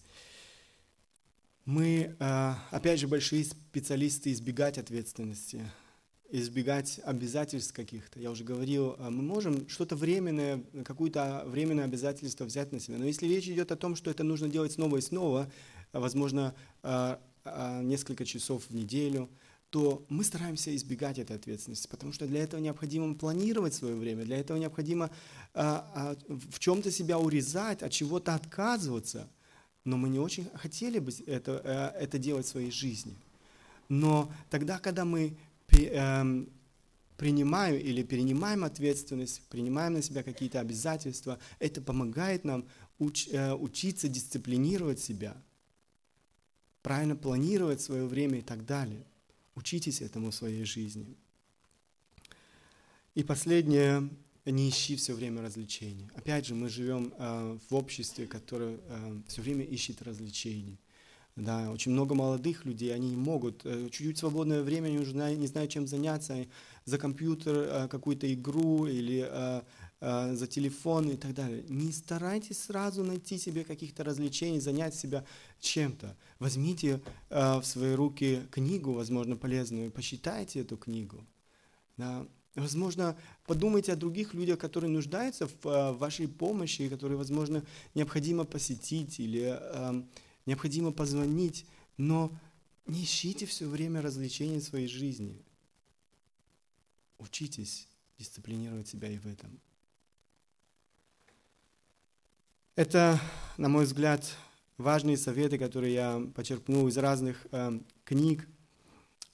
[1.64, 5.70] Мы, э, опять же, большие специалисты избегать ответственности
[6.32, 8.18] избегать обязательств каких-то.
[8.18, 12.96] Я уже говорил, а, мы можем что-то временное, какое-то временное обязательство взять на себя.
[12.96, 15.52] Но если речь идет о том, что это нужно делать снова и снова,
[15.92, 17.20] возможно, а,
[17.82, 19.28] несколько часов в неделю,
[19.72, 24.36] то мы стараемся избегать этой ответственности, потому что для этого необходимо планировать свое время, для
[24.36, 25.10] этого необходимо
[25.54, 29.28] в чем-то себя урезать, от чего-то отказываться.
[29.84, 33.16] Но мы не очень хотели бы это, это делать в своей жизни.
[33.88, 35.36] Но тогда, когда мы
[35.72, 36.48] Эм,
[37.16, 42.66] принимаем или перенимаем ответственность, принимаем на себя какие-то обязательства, это помогает нам
[42.98, 45.36] уч, э, учиться дисциплинировать себя,
[46.82, 49.04] правильно планировать свое время и так далее.
[49.54, 51.16] Учитесь этому в своей жизни.
[53.14, 54.08] И последнее,
[54.46, 56.08] не ищи все время развлечений.
[56.14, 60.78] Опять же, мы живем э, в обществе, которое э, все время ищет развлечений.
[61.36, 65.46] Да, очень много молодых людей, они не могут, э, чуть-чуть свободное время, они уже не
[65.46, 66.46] знают, чем заняться,
[66.84, 69.62] за компьютер э, какую-то игру или
[70.02, 71.64] э, за телефон и так далее.
[71.68, 75.24] Не старайтесь сразу найти себе каких-то развлечений, занять себя
[75.60, 76.16] чем-то.
[76.38, 77.00] Возьмите
[77.30, 81.24] в свои руки книгу, возможно, полезную, посчитайте эту книгу.
[81.96, 82.26] Да.
[82.54, 89.58] Возможно, подумайте о других людях, которые нуждаются в вашей помощи, которые, возможно, необходимо посетить или
[90.44, 91.64] необходимо позвонить,
[91.96, 92.30] но
[92.86, 95.40] не ищите все время развлечений в своей жизни.
[97.18, 97.88] Учитесь
[98.18, 99.60] дисциплинировать себя и в этом.
[102.74, 103.20] Это,
[103.58, 104.36] на мой взгляд,
[104.78, 108.48] важные советы, которые я почерпнул из разных э, книг.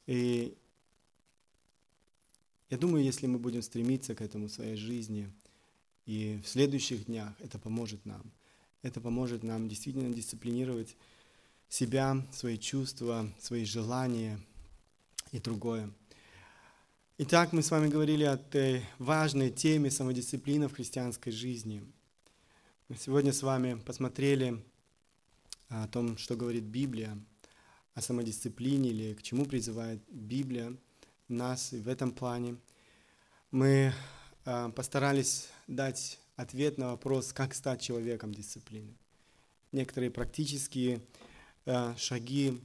[0.06, 0.56] И
[2.70, 5.30] я думаю, если мы будем стремиться к этому в своей жизни,
[6.06, 8.32] и в следующих днях это поможет нам–
[8.82, 10.96] это поможет нам действительно дисциплинировать
[11.68, 14.38] себя, свои чувства, свои желания
[15.32, 15.90] и другое.
[17.18, 21.82] Итак, мы с вами говорили о этой важной теме самодисциплины в христианской жизни.
[22.96, 24.64] Сегодня с вами посмотрели
[25.68, 27.18] о том, что говорит Библия,
[27.92, 30.74] о самодисциплине или к чему призывает Библия
[31.28, 32.56] нас в этом плане.
[33.50, 33.92] Мы
[34.46, 38.94] а, постарались дать ответ на вопрос, как стать человеком дисциплины.
[39.70, 41.02] Некоторые практические
[41.66, 42.58] э, шаги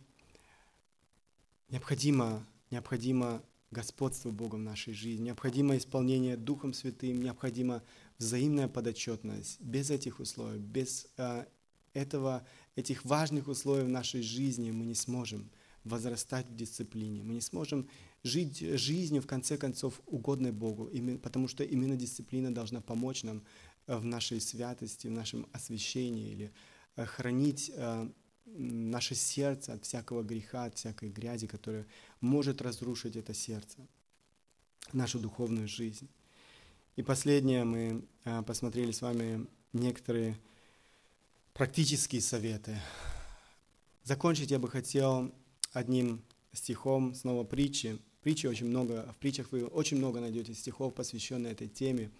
[1.68, 7.84] необходимо, необходимо господство Бога в нашей жизни, необходимо исполнение Духом Святым, необходимо
[8.18, 9.60] взаимная подотчетность.
[9.62, 11.46] Без этих условий, без э,
[11.94, 12.46] этого,
[12.76, 15.50] этих важных условий в нашей жизни, мы не сможем
[15.84, 17.24] возрастать в дисциплине.
[17.24, 17.90] Мы не сможем
[18.24, 20.90] жить жизнью, в конце концов, угодной Богу,
[21.22, 23.44] потому что именно дисциплина должна помочь нам
[23.88, 26.52] э, в нашей святости, в нашем освящении или
[26.96, 28.10] э, хранить э,
[28.46, 31.86] наше сердце от всякого греха, от всякой грязи, которая
[32.22, 33.88] может разрушить это сердце,
[34.94, 36.08] нашу духовную жизнь.
[36.96, 38.06] И последнее, мы
[38.46, 40.38] посмотрели с вами некоторые
[41.54, 42.80] практические советы.
[44.04, 45.34] Закончить я бы хотел
[45.72, 46.22] одним
[46.52, 48.00] стихом снова притчи.
[48.22, 52.12] Притчи очень много, в притчах вы очень много найдете стихов, посвященных этой теме.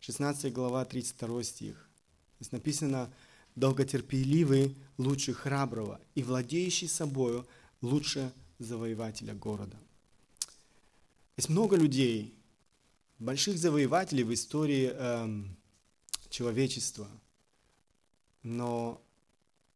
[0.00, 1.90] 16 глава, 32 стих.
[2.38, 3.12] Здесь написано
[3.56, 7.44] «Долготерпеливый лучше храброго, и владеющий собою
[7.80, 9.76] лучше завоевателя города».
[11.36, 12.34] Есть много людей,
[13.22, 15.56] больших завоевателей в истории эм,
[16.28, 17.08] человечества,
[18.42, 19.00] но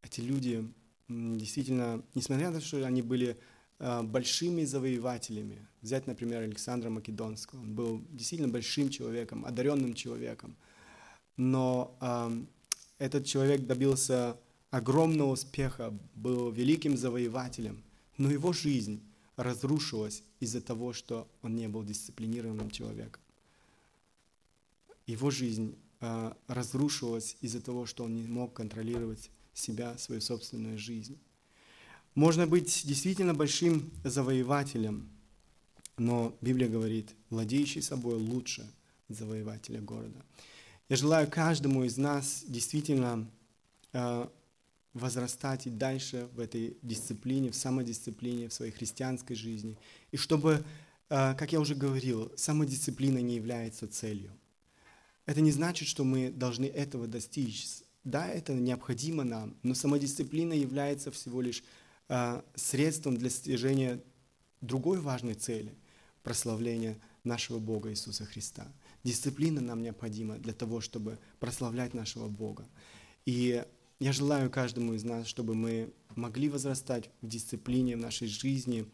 [0.03, 0.69] эти люди
[1.07, 3.37] действительно, несмотря на то, что они были
[3.79, 10.57] э, большими завоевателями, взять, например, Александра Македонского, он был действительно большим человеком, одаренным человеком,
[11.37, 12.43] но э,
[12.99, 14.37] этот человек добился
[14.71, 17.81] огромного успеха, был великим завоевателем,
[18.17, 19.01] но его жизнь
[19.37, 23.21] разрушилась из-за того, что он не был дисциплинированным человеком.
[25.07, 31.17] Его жизнь э, разрушилась из-за того, что он не мог контролировать себя, свою собственную жизнь.
[32.13, 35.09] Можно быть действительно большим завоевателем,
[35.97, 38.69] но Библия говорит, владеющий собой лучше
[39.09, 40.23] завоевателя города.
[40.89, 43.29] Я желаю каждому из нас действительно
[43.93, 44.27] э,
[44.93, 49.77] возрастать и дальше в этой дисциплине, в самодисциплине, в своей христианской жизни.
[50.11, 50.65] И чтобы,
[51.09, 54.31] э, как я уже говорил, самодисциплина не является целью.
[55.27, 61.11] Это не значит, что мы должны этого достичь да, это необходимо нам, но самодисциплина является
[61.11, 61.61] всего лишь
[62.07, 64.01] э, средством для достижения
[64.61, 65.75] другой важной цели–
[66.23, 68.65] прославления нашего Бога Иисуса Христа.
[69.03, 72.65] Дисциплина нам необходима для того, чтобы прославлять нашего Бога.
[73.25, 73.65] И
[73.99, 78.85] я желаю каждому из нас, чтобы мы могли возрастать в дисциплине в нашей жизни,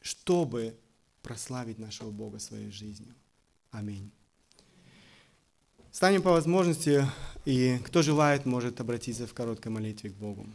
[0.00, 0.76] чтобы
[1.22, 3.14] прославить нашего Бога своей жизнью.
[3.70, 4.10] Аминь.
[5.92, 7.06] Станем по возможности,
[7.44, 10.46] и кто желает, может обратиться в короткой молитве к Богу.